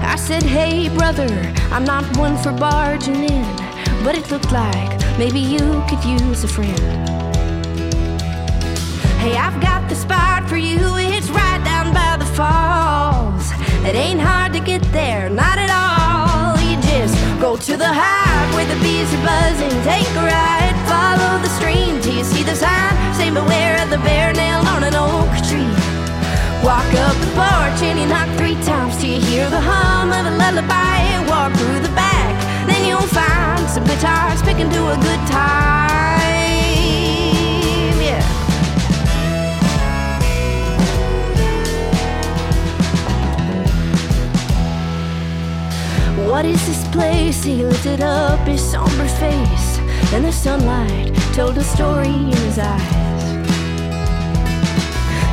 I 0.01 0.15
said, 0.17 0.43
Hey, 0.43 0.87
brother, 0.95 1.29
I'm 1.71 1.83
not 1.83 2.05
one 2.17 2.37
for 2.37 2.53
barging 2.53 3.23
in, 3.23 3.55
but 4.03 4.15
it 4.15 4.31
looked 4.31 4.51
like 4.51 4.99
maybe 5.17 5.39
you 5.39 5.83
could 5.89 6.03
use 6.05 6.43
a 6.43 6.47
friend. 6.47 6.79
Hey, 9.19 9.35
I've 9.35 9.59
got 9.61 9.89
the 9.89 9.95
spot 9.95 10.47
for 10.47 10.57
you, 10.57 10.79
it's 10.97 11.29
right 11.29 11.61
down 11.65 11.93
by 11.93 12.15
the 12.17 12.29
falls. 12.33 13.51
It 13.85 13.95
ain't 13.95 14.21
hard 14.21 14.53
to 14.53 14.59
get 14.59 14.81
there, 14.93 15.29
not 15.29 15.57
at 15.57 15.70
go 17.41 17.57
to 17.57 17.75
the 17.75 17.91
hive 17.91 18.53
where 18.53 18.69
the 18.69 18.79
bees 18.85 19.11
are 19.17 19.25
buzzing, 19.25 19.73
take 19.81 20.05
a 20.13 20.21
ride, 20.21 20.77
follow 20.85 21.41
the 21.41 21.49
stream 21.57 21.99
till 21.99 22.13
you 22.13 22.23
see 22.23 22.43
the 22.43 22.53
sign. 22.53 22.93
Say, 23.15 23.31
beware 23.31 23.81
of 23.81 23.89
the 23.89 23.97
bear 24.05 24.31
nailed 24.31 24.67
on 24.67 24.83
an 24.83 24.93
oak 24.93 25.33
tree. 25.49 25.73
Walk 26.61 26.85
up 27.01 27.17
the 27.17 27.31
porch 27.33 27.81
and 27.81 27.97
you 27.97 28.05
knock 28.05 28.29
three 28.37 28.53
times 28.61 28.95
till 29.01 29.09
you 29.09 29.19
hear 29.19 29.49
the 29.49 29.59
hum 29.59 30.13
of 30.13 30.23
a 30.31 30.37
lullaby. 30.37 31.01
Walk 31.33 31.51
through 31.57 31.81
the 31.81 31.93
back, 31.97 32.37
then 32.69 32.85
you'll 32.85 33.09
find 33.09 33.67
some 33.67 33.85
guitars 33.85 34.39
picking 34.43 34.69
to 34.69 34.81
a 34.93 34.97
good 35.01 35.21
time. 35.33 35.90
Place? 46.91 47.43
He 47.43 47.63
lifted 47.63 48.01
up 48.01 48.39
his 48.47 48.61
somber 48.61 49.07
face, 49.07 49.79
and 50.13 50.25
the 50.25 50.31
sunlight 50.31 51.15
told 51.33 51.57
a 51.57 51.63
story 51.63 52.07
in 52.07 52.37
his 52.47 52.59
eyes. 52.59 53.11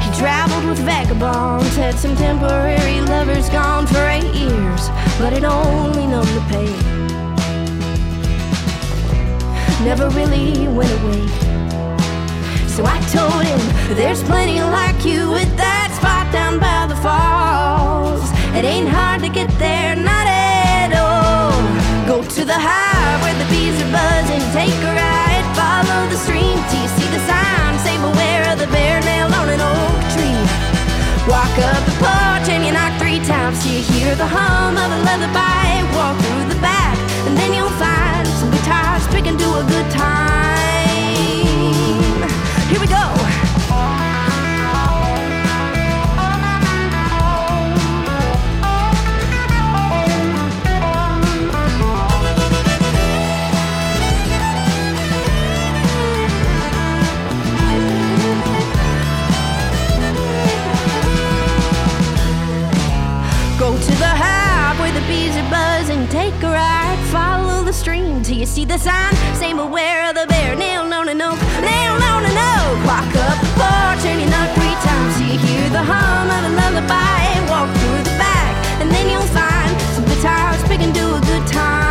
He 0.04 0.10
traveled 0.18 0.64
with 0.68 0.78
vagabonds, 0.78 1.76
had 1.76 1.94
some 1.94 2.16
temporary 2.16 3.00
lovers 3.00 3.48
gone 3.50 3.86
for 3.86 4.02
eight 4.08 4.34
years, 4.34 4.88
but 5.18 5.32
it 5.32 5.44
only 5.44 6.06
numbed 6.06 6.28
the 6.28 6.44
pain. 6.48 6.78
Never 9.84 10.08
really 10.10 10.68
went 10.68 10.92
away. 11.02 11.26
So 12.68 12.84
I 12.86 13.00
told 13.10 13.42
him, 13.44 13.96
there's 13.96 14.22
plenty 14.22 14.60
like 14.60 15.04
you 15.04 15.34
at 15.34 15.56
that 15.56 15.90
spot 15.98 16.32
down 16.32 16.60
by 16.60 16.86
the 16.86 17.00
falls. 17.00 18.30
It 18.56 18.64
ain't 18.64 18.88
hard 18.88 19.22
to 19.22 19.28
get 19.28 19.50
there, 19.58 19.96
not 19.96 20.26
at. 20.26 20.47
Go 22.08 22.22
to 22.22 22.42
the 22.42 22.56
hive 22.56 23.20
where 23.20 23.36
the 23.36 23.44
bees 23.52 23.76
are 23.84 23.92
buzzing, 23.92 24.40
take 24.56 24.72
a 24.80 24.92
ride, 24.96 25.44
follow 25.52 26.08
the 26.08 26.16
stream 26.16 26.56
till 26.72 26.80
you 26.80 26.88
see 26.96 27.08
the 27.12 27.20
sign. 27.28 27.76
Say 27.84 28.00
beware 28.00 28.48
of 28.48 28.56
the 28.56 28.66
bear 28.72 28.96
nailed 29.04 29.34
on 29.36 29.52
an 29.52 29.60
oak 29.60 30.00
tree. 30.16 30.40
Walk 31.28 31.52
up 31.68 31.84
the 31.84 31.92
porch 32.00 32.48
and 32.48 32.64
you 32.64 32.72
knock 32.72 32.96
three 32.96 33.20
times 33.28 33.60
till 33.60 33.76
you 33.76 33.84
hear 33.92 34.14
the 34.16 34.24
hum 34.24 34.80
of 34.80 34.88
a 34.88 35.00
lullaby. 35.04 35.84
Walk 36.00 36.16
through 36.16 36.48
the 36.48 36.60
back 36.64 36.96
and 37.28 37.36
then 37.36 37.52
you'll 37.52 37.76
find 37.76 38.24
some 38.40 38.50
guitars 38.56 39.04
picking 39.12 39.36
to 39.36 39.48
a 39.60 39.64
good 39.68 39.90
time. 39.92 40.27
You 68.38 68.46
see 68.46 68.64
the 68.64 68.78
sign. 68.78 69.12
Say 69.34 69.52
beware 69.52 70.08
of 70.08 70.14
the 70.14 70.26
bear, 70.28 70.54
nail 70.54 70.82
on 70.82 71.08
an 71.08 71.20
oak, 71.20 71.40
nail 71.60 71.94
on 72.14 72.22
an 72.24 72.38
oak. 72.38 72.76
Walk 72.86 73.10
up 73.26 73.38
the 73.42 73.50
porch 73.58 74.04
and 74.06 74.20
you 74.20 74.28
knock 74.30 74.50
three 74.54 74.78
times 74.86 75.20
you 75.20 75.38
hear 75.38 75.68
the 75.70 75.82
hum 75.82 76.30
of 76.30 76.42
a 76.46 76.52
lullaby. 76.54 77.18
Walk 77.50 77.68
through 77.78 78.02
the 78.04 78.16
back 78.16 78.54
and 78.80 78.90
then 78.90 79.10
you'll 79.10 79.32
find 79.34 79.70
some 79.94 80.04
guitars 80.04 80.62
picking 80.68 80.92
to 80.92 81.16
a 81.16 81.20
good 81.20 81.46
time. 81.48 81.87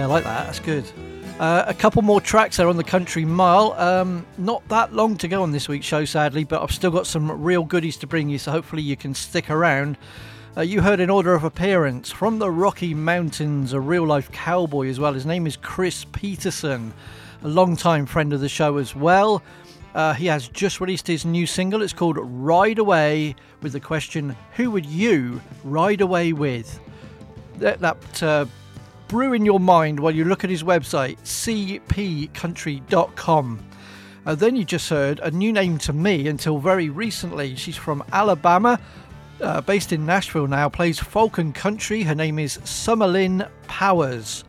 Yeah, 0.00 0.06
I 0.06 0.08
like 0.08 0.24
that. 0.24 0.46
That's 0.46 0.60
good. 0.60 0.90
Uh, 1.38 1.64
a 1.66 1.74
couple 1.74 2.00
more 2.00 2.22
tracks 2.22 2.56
there 2.56 2.68
on 2.68 2.78
the 2.78 2.82
Country 2.82 3.26
Mile. 3.26 3.74
Um, 3.74 4.24
not 4.38 4.66
that 4.68 4.94
long 4.94 5.18
to 5.18 5.28
go 5.28 5.42
on 5.42 5.52
this 5.52 5.68
week's 5.68 5.84
show, 5.84 6.06
sadly, 6.06 6.42
but 6.42 6.62
I've 6.62 6.72
still 6.72 6.90
got 6.90 7.06
some 7.06 7.30
real 7.42 7.64
goodies 7.64 7.98
to 7.98 8.06
bring 8.06 8.30
you, 8.30 8.38
so 8.38 8.50
hopefully 8.50 8.80
you 8.80 8.96
can 8.96 9.12
stick 9.12 9.50
around. 9.50 9.98
Uh, 10.56 10.62
you 10.62 10.80
heard 10.80 11.00
in 11.00 11.10
order 11.10 11.34
of 11.34 11.44
appearance 11.44 12.10
from 12.10 12.38
the 12.38 12.50
Rocky 12.50 12.94
Mountains, 12.94 13.74
a 13.74 13.80
real 13.80 14.06
life 14.06 14.32
cowboy 14.32 14.88
as 14.88 14.98
well. 14.98 15.12
His 15.12 15.26
name 15.26 15.46
is 15.46 15.58
Chris 15.58 16.06
Petersen, 16.12 16.94
a 17.42 17.48
long-time 17.48 18.06
friend 18.06 18.32
of 18.32 18.40
the 18.40 18.48
show 18.48 18.78
as 18.78 18.96
well. 18.96 19.42
Uh, 19.94 20.14
he 20.14 20.24
has 20.28 20.48
just 20.48 20.80
released 20.80 21.06
his 21.06 21.26
new 21.26 21.46
single. 21.46 21.82
It's 21.82 21.92
called 21.92 22.16
Ride 22.18 22.78
Away, 22.78 23.36
with 23.60 23.72
the 23.72 23.80
question, 23.80 24.34
Who 24.56 24.70
would 24.70 24.86
you 24.86 25.42
ride 25.62 26.00
away 26.00 26.32
with? 26.32 26.80
Let 27.58 27.80
that 27.80 28.22
uh, 28.22 28.46
brew 29.10 29.32
in 29.32 29.44
your 29.44 29.58
mind 29.58 29.98
while 29.98 30.14
you 30.14 30.24
look 30.24 30.44
at 30.44 30.50
his 30.50 30.62
website, 30.62 31.18
cpcountry.com. 31.22 33.66
Uh, 34.24 34.36
then 34.36 34.54
you 34.54 34.64
just 34.64 34.88
heard 34.88 35.18
a 35.18 35.32
new 35.32 35.52
name 35.52 35.78
to 35.78 35.92
me 35.92 36.28
until 36.28 36.58
very 36.58 36.90
recently. 36.90 37.56
She's 37.56 37.76
from 37.76 38.04
Alabama, 38.12 38.78
uh, 39.40 39.62
based 39.62 39.92
in 39.92 40.06
Nashville 40.06 40.46
now, 40.46 40.68
plays 40.68 41.00
folk 41.00 41.38
and 41.38 41.52
country. 41.52 42.02
Her 42.02 42.14
name 42.14 42.38
is 42.38 42.58
Summerlyn 42.58 43.48
Powers. 43.66 44.44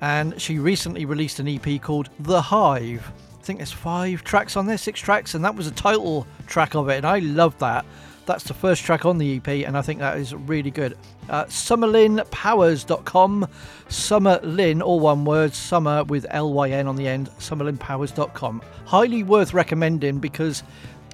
and 0.00 0.40
she 0.40 0.58
recently 0.58 1.04
released 1.04 1.38
an 1.38 1.46
EP 1.46 1.80
called 1.80 2.08
The 2.18 2.42
Hive. 2.42 3.12
I 3.38 3.42
think 3.44 3.60
there's 3.60 3.70
five 3.70 4.24
tracks 4.24 4.56
on 4.56 4.66
there, 4.66 4.76
six 4.76 4.98
tracks, 4.98 5.34
and 5.34 5.44
that 5.44 5.54
was 5.54 5.68
a 5.68 5.70
title 5.70 6.26
track 6.48 6.74
of 6.74 6.88
it, 6.88 6.96
and 6.96 7.06
I 7.06 7.20
love 7.20 7.56
that. 7.60 7.86
That's 8.26 8.44
the 8.44 8.54
first 8.54 8.82
track 8.82 9.04
on 9.04 9.18
the 9.18 9.36
EP, 9.36 9.48
and 9.48 9.76
I 9.76 9.82
think 9.82 10.00
that 10.00 10.18
is 10.18 10.34
really 10.34 10.70
good. 10.70 10.96
Uh, 11.28 11.44
SummerlynPowers.com. 11.44 13.48
Summerlyn, 13.88 14.82
all 14.82 15.00
one 15.00 15.24
word, 15.24 15.54
summer 15.54 16.04
with 16.04 16.26
L 16.30 16.52
Y 16.52 16.70
N 16.70 16.86
on 16.86 16.96
the 16.96 17.06
end, 17.06 17.28
SummerlynPowers.com. 17.38 18.62
Highly 18.86 19.22
worth 19.22 19.52
recommending 19.52 20.18
because 20.18 20.62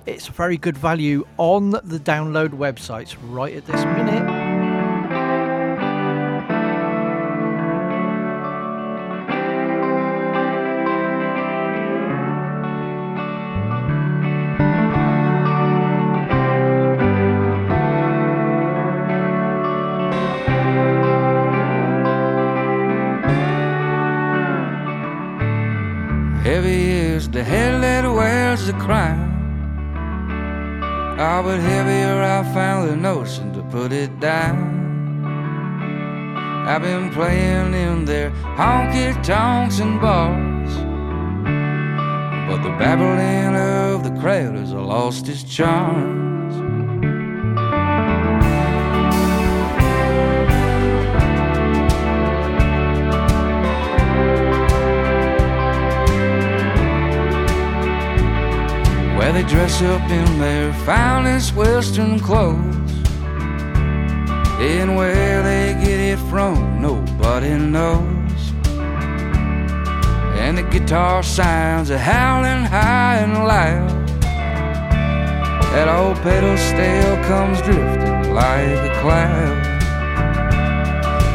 it's 0.07 0.29
very 0.29 0.57
good 0.57 0.79
value 0.79 1.27
on 1.37 1.71
the 1.71 1.99
download 1.99 2.51
websites 2.51 3.17
right 3.23 3.55
at 3.55 3.67
this 3.67 3.85
minute. 3.85 4.40
Crown. 28.81 29.29
Oh, 31.19 31.43
but 31.43 31.61
heavier 31.61 32.23
I 32.23 32.43
found 32.55 32.89
the 32.89 32.97
notion 32.97 33.53
to 33.53 33.63
put 33.65 33.93
it 33.93 34.19
down. 34.21 34.81
I've 36.67 36.83
been 36.83 37.11
playing 37.11 37.75
in 37.75 38.05
their 38.05 38.31
honky 38.57 39.13
tonks 39.23 39.81
and 39.81 40.01
bars. 40.01 40.73
But 42.49 42.63
the 42.63 42.75
babbling 42.79 43.55
of 43.57 44.03
the 44.03 44.21
crowd 44.21 44.55
has 44.57 44.73
lost 44.73 45.29
its 45.29 45.45
charms. 45.45 46.20
They 59.41 59.49
dress 59.49 59.81
up 59.81 60.03
in 60.11 60.39
their 60.39 60.71
finest 60.85 61.55
western 61.55 62.21
clothes. 62.21 62.93
And 64.61 64.97
where 64.97 65.43
they 65.43 65.73
get 65.83 65.99
it 65.99 66.19
from, 66.29 66.83
nobody 66.83 67.57
knows. 67.57 68.53
And 70.43 70.59
the 70.59 70.63
guitar 70.65 71.23
sounds 71.23 71.91
are 71.91 71.97
howling 71.97 72.67
high 72.67 73.17
and 73.17 73.33
loud. 73.33 74.09
That 75.73 75.89
old 75.89 76.17
pedal 76.19 76.57
steel 76.59 77.17
comes 77.25 77.63
drifting 77.63 78.35
like 78.35 78.77
a 78.91 79.01
cloud. 79.01 79.57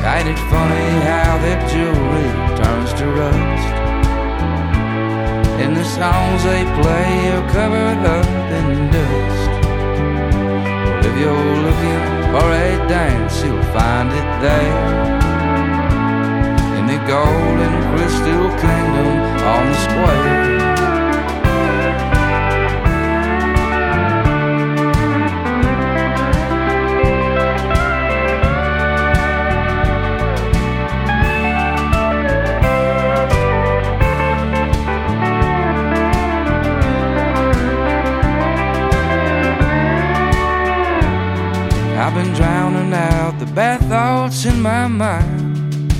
Ain't 0.06 0.28
it 0.30 0.40
funny 0.52 0.88
how 1.10 1.38
that 1.46 1.72
jewelry 1.72 2.56
turns 2.56 2.94
to 3.00 3.08
rust? 3.08 3.75
And 5.62 5.76
the 5.76 5.86
songs 5.86 6.44
they 6.44 6.64
play 6.82 7.32
are 7.32 7.50
covered 7.50 8.04
up 8.18 8.28
in 8.60 8.92
dust. 8.92 9.52
Well, 10.92 11.06
if 11.10 11.16
you're 11.22 11.56
looking 11.68 12.02
for 12.34 12.48
a 12.52 12.88
dance, 12.88 13.44
you'll 13.44 13.64
find 13.72 14.10
it 14.12 14.30
there. 14.46 15.16
In 16.78 16.86
the 16.88 17.00
golden 17.08 17.74
crystal 17.92 18.46
kingdom 18.64 19.12
on 19.54 19.64
the 19.72 19.78
square. 19.86 21.05
I've 42.06 42.14
been 42.14 42.36
drowning 42.36 42.94
out 42.94 43.40
the 43.40 43.48
bad 43.48 43.82
thoughts 43.90 44.46
in 44.46 44.62
my 44.62 44.88
mind. 44.88 45.92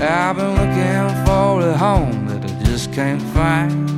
I've 0.00 0.36
been 0.36 0.52
looking 0.54 1.26
for 1.26 1.68
a 1.68 1.76
home 1.76 2.28
that 2.28 2.44
I 2.48 2.62
just 2.62 2.92
can't 2.92 3.20
find. 3.34 3.90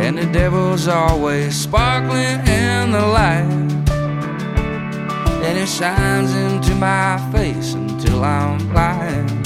And 0.00 0.16
the 0.16 0.26
devil's 0.26 0.86
always 0.86 1.56
sparkling 1.56 2.38
in 2.46 2.92
the 2.92 3.04
light. 3.04 3.50
And 5.42 5.58
it 5.58 5.68
shines 5.68 6.32
into 6.32 6.76
my 6.76 7.18
face 7.32 7.74
until 7.74 8.22
I'm 8.22 8.68
blind. 8.68 9.45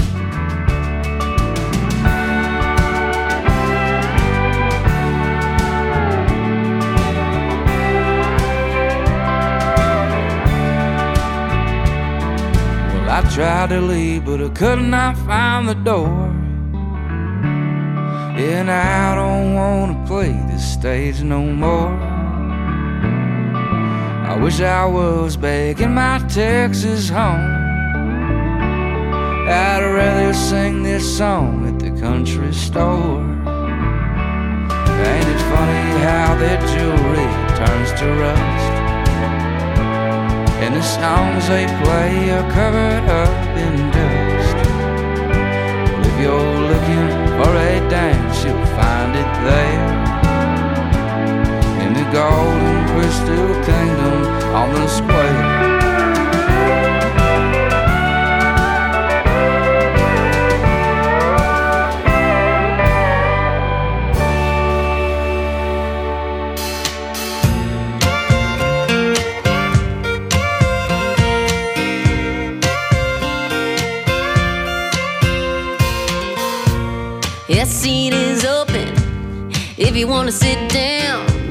I 13.12 13.22
tried 13.34 13.70
to 13.70 13.80
leave, 13.80 14.24
but 14.24 14.40
I 14.40 14.48
could 14.50 14.82
not 14.82 15.16
find 15.26 15.68
the 15.68 15.74
door. 15.74 16.28
And 18.38 18.70
I 18.70 19.16
don't 19.16 19.54
wanna 19.56 20.06
play 20.06 20.30
this 20.48 20.64
stage 20.74 21.20
no 21.20 21.42
more. 21.42 21.90
I 24.30 24.38
wish 24.40 24.61
I 24.61 24.84
was 24.86 25.36
back 25.36 25.80
in 25.80 25.92
my 25.92 26.18
Texas 26.28 27.08
home. 27.08 27.50
I'd 29.48 29.82
rather 29.92 30.32
sing 30.32 30.84
this 30.84 31.04
song 31.18 31.66
at 31.66 31.80
the 31.80 31.90
country 32.00 32.52
store. 32.52 33.22
Ain't 35.11 35.28
it 35.34 35.42
funny 35.50 35.84
how 36.06 36.36
that 36.42 36.61
jewelry 36.72 37.26
turns 37.58 37.90
to 37.98 38.06
rust? 38.22 38.69
And 40.62 40.76
the 40.76 40.82
songs 40.82 41.48
they 41.48 41.66
play 41.82 42.30
are 42.30 42.50
covered 42.52 43.08
up 43.08 43.56
in 43.56 43.90
dust. 43.96 44.56
Well, 45.88 46.04
if 46.11 46.16
you're 46.20 46.61
looking 46.70 47.08
for 47.38 47.50
a 47.56 47.88
dance, 47.88 48.44
you'll 48.44 48.66
find 48.76 49.16
it 49.16 49.32
there. 49.48 50.11
In 51.82 51.94
the 51.94 52.06
golden 52.12 52.76
crystal 52.92 53.48
kingdom 53.64 54.54
on 54.54 54.74
the 54.74 54.86
square. 54.86 55.69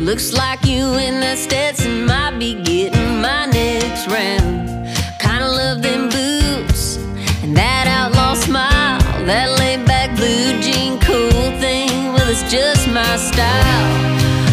Looks 0.10 0.34
like 0.34 0.66
you 0.66 0.86
and 0.96 1.22
that 1.22 1.38
Stetson 1.38 2.08
might 2.08 2.40
be 2.40 2.56
getting 2.64 3.22
my 3.22 3.46
next 3.46 4.08
round. 4.08 4.90
Kinda 5.20 5.48
love 5.48 5.84
them 5.84 6.10
boots 6.10 6.98
and 7.44 7.56
that 7.56 7.86
outlaw 7.86 8.34
smile, 8.34 8.98
that 9.28 9.60
laid 9.60 9.86
back 9.86 10.16
blue 10.16 10.60
jean 10.64 11.00
cool 11.00 11.52
thing. 11.62 12.12
Well, 12.14 12.28
it's 12.28 12.42
just 12.52 12.88
my 12.88 13.18
style. 13.18 13.86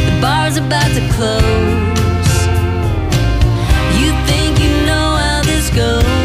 The 0.05 0.21
bar's 0.21 0.59
about 0.59 0.93
to 0.93 1.03
close. 1.17 2.35
You 3.97 4.13
think 4.29 4.61
you 4.61 4.73
know 4.85 5.17
how 5.17 5.41
this 5.43 5.71
goes? 5.71 6.16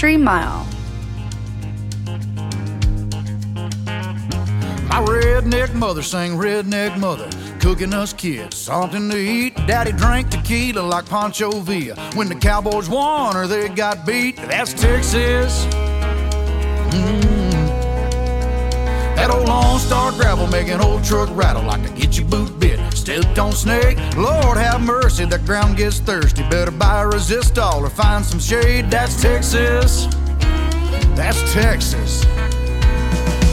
Country 0.00 0.16
Mile. 0.16 0.64
My 4.88 5.04
redneck 5.04 5.74
mother 5.74 6.02
sang 6.02 6.38
redneck 6.38 6.98
mother, 6.98 7.28
cooking 7.60 7.92
us 7.92 8.14
kids 8.14 8.56
something 8.56 9.10
to 9.10 9.18
eat. 9.18 9.54
Daddy 9.66 9.92
drank 9.92 10.30
tequila 10.30 10.80
like 10.80 11.04
Pancho 11.04 11.50
Villa. 11.50 11.96
When 12.14 12.30
the 12.30 12.34
Cowboys 12.34 12.88
won 12.88 13.36
or 13.36 13.46
they 13.46 13.68
got 13.68 14.06
beat, 14.06 14.36
that's 14.36 14.72
Texas. 14.72 15.66
Mm. 16.94 17.50
That 19.16 19.28
old 19.30 19.48
Lone 19.48 19.78
Star 19.80 20.12
gravel 20.12 20.46
making 20.46 20.80
old 20.80 21.04
truck 21.04 21.28
rattle 21.36 21.64
like 21.64 21.86
to 21.86 21.92
get 21.92 22.16
your 22.16 22.26
boot 22.26 22.58
bit. 22.58 22.79
On 23.10 23.50
snake, 23.50 23.98
Lord 24.16 24.56
have 24.56 24.80
mercy, 24.82 25.24
the 25.24 25.38
ground 25.38 25.76
gets 25.76 25.98
thirsty. 25.98 26.44
Better 26.48 26.70
buy 26.70 27.02
a 27.02 27.06
Resistol 27.06 27.82
or 27.82 27.90
find 27.90 28.24
some 28.24 28.38
shade. 28.38 28.88
That's 28.88 29.20
Texas. 29.20 30.06
That's 31.18 31.42
Texas. 31.52 32.24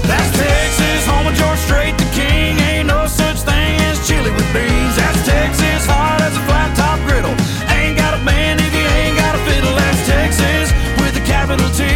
That's 0.05 0.29
Texas, 0.37 1.07
home 1.07 1.25
of 1.25 1.33
George 1.33 1.57
Strait, 1.57 1.97
the 1.97 2.05
king. 2.13 2.59
Ain't 2.69 2.87
no 2.87 3.07
such 3.07 3.37
thing 3.37 3.81
as 3.89 3.97
chili 4.07 4.29
with 4.29 4.45
beans. 4.53 4.95
That's 4.95 5.25
Texas, 5.25 5.87
hard 5.89 6.21
as 6.21 6.37
a 6.37 6.43
flat 6.45 6.77
top 6.77 6.99
griddle. 7.09 7.33
Ain't 7.73 7.97
got 7.97 8.13
a 8.13 8.23
band 8.23 8.61
if 8.61 8.71
you 8.75 8.85
ain't 8.85 9.17
got 9.17 9.33
a 9.33 9.39
fiddle. 9.49 9.73
That's 9.73 10.05
Texas, 10.05 10.69
with 11.01 11.17
a 11.17 11.25
capital 11.25 11.67
T. 11.71 11.86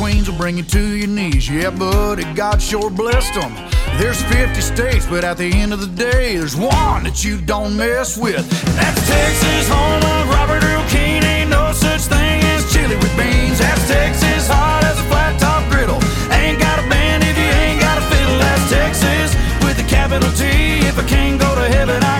queens 0.00 0.30
will 0.30 0.38
bring 0.38 0.56
you 0.56 0.62
to 0.62 0.80
your 0.96 1.08
knees. 1.08 1.46
Yeah, 1.46 1.68
buddy, 1.68 2.24
God 2.32 2.62
sure 2.62 2.88
blessed 2.88 3.34
them. 3.34 3.52
There's 3.98 4.22
50 4.32 4.58
states, 4.62 5.04
but 5.04 5.24
at 5.24 5.36
the 5.36 5.52
end 5.52 5.74
of 5.74 5.80
the 5.80 5.92
day, 5.92 6.38
there's 6.38 6.56
one 6.56 7.04
that 7.04 7.22
you 7.22 7.38
don't 7.38 7.76
mess 7.76 8.16
with. 8.16 8.48
That's 8.80 9.00
Texas, 9.06 9.68
home 9.68 10.00
of 10.00 10.24
Robert 10.32 10.64
Earl 10.64 10.88
Keen. 10.88 11.22
Ain't 11.22 11.50
no 11.50 11.72
such 11.72 12.08
thing 12.08 12.40
as 12.56 12.64
chili 12.72 12.96
with 12.96 13.14
beans. 13.14 13.58
That's 13.58 13.86
Texas, 13.88 14.48
hot 14.48 14.84
as 14.84 14.98
a 14.98 15.04
flat 15.12 15.38
top 15.38 15.68
griddle. 15.70 16.00
Ain't 16.32 16.58
got 16.58 16.78
a 16.80 16.88
band 16.88 17.22
if 17.22 17.36
you 17.36 17.50
ain't 17.60 17.78
got 17.78 17.98
a 17.98 18.04
fiddle. 18.08 18.38
That's 18.40 18.70
Texas, 18.72 19.36
with 19.60 19.84
a 19.84 19.86
capital 19.86 20.32
T. 20.32 20.48
If 20.88 20.98
I 20.98 21.04
can't 21.04 21.38
go 21.38 21.54
to 21.54 21.68
heaven, 21.68 22.02
I 22.02 22.19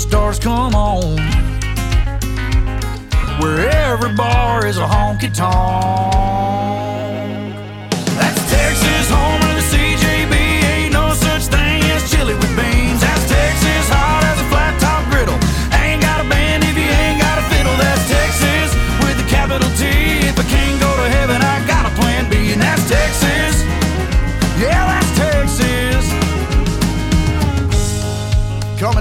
stars 0.00 0.38
come 0.38 0.74
on. 0.74 1.16
Where 3.40 3.68
every 3.70 4.14
bar 4.14 4.66
is 4.66 4.78
a 4.78 4.86
honky 4.86 5.32
tonk. 5.32 6.89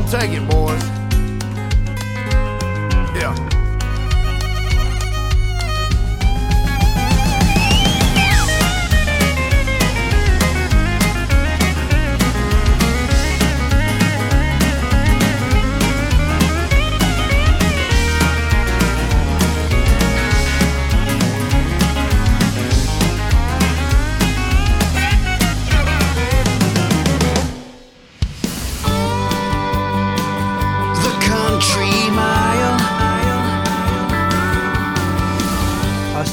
Take 0.09 0.31
it, 0.31 0.49
boys. 0.49 0.98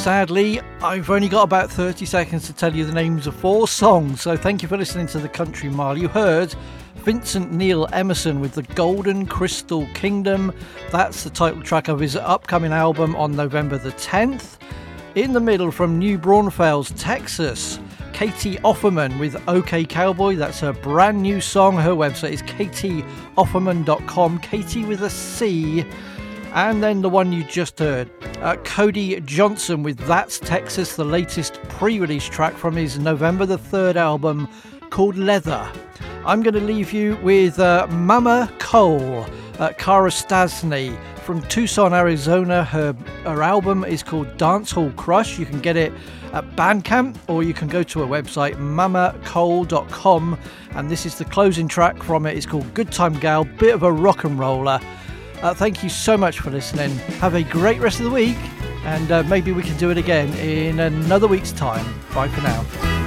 Sadly, 0.07 0.61
I've 0.83 1.11
only 1.11 1.29
got 1.29 1.43
about 1.43 1.69
30 1.69 2.07
seconds 2.07 2.47
to 2.47 2.53
tell 2.53 2.73
you 2.73 2.85
the 2.85 2.93
names 2.93 3.27
of 3.27 3.35
four 3.35 3.67
songs, 3.67 4.21
so 4.21 4.37
thank 4.37 4.63
you 4.63 4.69
for 4.69 4.77
listening 4.77 5.09
to 5.09 5.19
the 5.19 5.29
Country 5.29 5.69
Mile. 5.69 5.99
You 5.99 6.07
heard 6.07 6.55
Vincent 6.99 7.51
Neil 7.51 7.89
Emerson 7.93 8.39
with 8.39 8.53
the 8.53 8.63
Golden 8.63 9.27
Crystal 9.27 9.85
Kingdom. 9.95 10.53
That's 10.93 11.25
the 11.25 11.31
title 11.31 11.61
track 11.61 11.89
of 11.89 11.99
his 11.99 12.15
upcoming 12.15 12.71
album 12.71 13.17
on 13.17 13.35
November 13.35 13.79
the 13.79 13.91
10th. 13.91 14.59
In 15.17 15.33
the 15.33 15.41
middle, 15.41 15.73
from 15.73 15.99
New 15.99 16.19
Braunfels, 16.19 16.93
Texas, 16.93 17.81
Catie 18.13 18.59
Offerman 18.59 19.19
with 19.19 19.43
OK 19.49 19.85
Cowboy. 19.87 20.37
That's 20.37 20.61
her 20.61 20.73
brand 20.73 21.21
new 21.21 21.41
song. 21.41 21.79
Her 21.79 21.91
website 21.91 22.31
is 22.31 22.43
catieofferman.com. 22.43 24.39
Catie 24.39 24.85
with 24.85 25.03
a 25.03 25.11
C. 25.11 25.85
And 26.57 26.83
then 26.83 27.03
the 27.03 27.11
one 27.11 27.33
you 27.33 27.45
just 27.45 27.81
heard, 27.81 28.11
uh, 28.41 28.57
Cody 28.65 29.21
Johnson 29.21 29.83
with 29.83 29.99
That's 29.99 30.39
Texas, 30.39 30.97
the 30.97 31.05
latest 31.05 31.61
pre 31.69 32.01
release 32.01 32.25
track 32.25 32.55
from 32.55 32.75
his 32.77 32.99
November 32.99 33.45
the 33.45 33.59
3rd 33.59 33.97
album 33.97 34.49
called 34.89 35.19
Leather. 35.19 35.71
I'm 36.25 36.43
going 36.43 36.55
to 36.55 36.61
leave 36.63 36.95
you 36.95 37.17
with 37.17 37.59
uh, 37.59 37.87
Mamma 37.91 38.51
Coal, 38.59 39.27
uh, 39.59 39.75
Cara 39.77 40.09
Stasny 40.09 40.99
from 41.19 41.43
Tucson, 41.43 41.93
Arizona. 41.93 42.65
Her, 42.65 42.95
her 43.25 43.43
album 43.43 43.85
is 43.85 44.03
called 44.03 44.39
Dance 44.39 44.71
Hall 44.71 44.91
Crush. 44.93 45.39
You 45.39 45.45
can 45.45 45.61
get 45.61 45.77
it 45.77 45.93
at 46.33 46.57
Bandcamp 46.57 47.19
or 47.29 47.43
you 47.43 47.53
can 47.53 47.69
go 47.69 47.83
to 47.83 48.01
her 48.01 48.07
website, 48.07 48.55
mammacoal.com. 48.55 50.39
And 50.71 50.91
this 50.91 51.05
is 51.05 51.19
the 51.19 51.27
closing 51.27 51.69
track 51.69 52.03
from 52.03 52.25
it. 52.25 52.35
It's 52.35 52.47
called 52.47 52.73
Good 52.73 52.91
Time 52.91 53.13
Gal, 53.19 53.45
bit 53.45 53.75
of 53.75 53.83
a 53.83 53.93
rock 53.93 54.25
and 54.25 54.39
roller. 54.39 54.81
Uh, 55.47 55.55
thank 55.55 55.81
you 55.85 55.89
so 55.89 56.17
much 56.17 56.41
for 56.41 56.51
listening. 56.51 56.91
Have 57.21 57.37
a 57.37 57.45
great 57.45 57.81
rest 57.81 58.01
of 58.01 58.05
the 58.07 58.11
week, 58.11 58.37
and 58.85 59.13
uh, 59.13 59.23
maybe 59.29 59.53
we 59.53 59.63
can 59.63 59.77
do 59.77 59.91
it 59.91 59.97
again 59.97 60.29
in 60.39 60.81
another 60.81 61.29
week's 61.29 61.53
time. 61.53 61.87
Bye 62.13 62.27
for 62.27 62.41
now. 62.41 63.06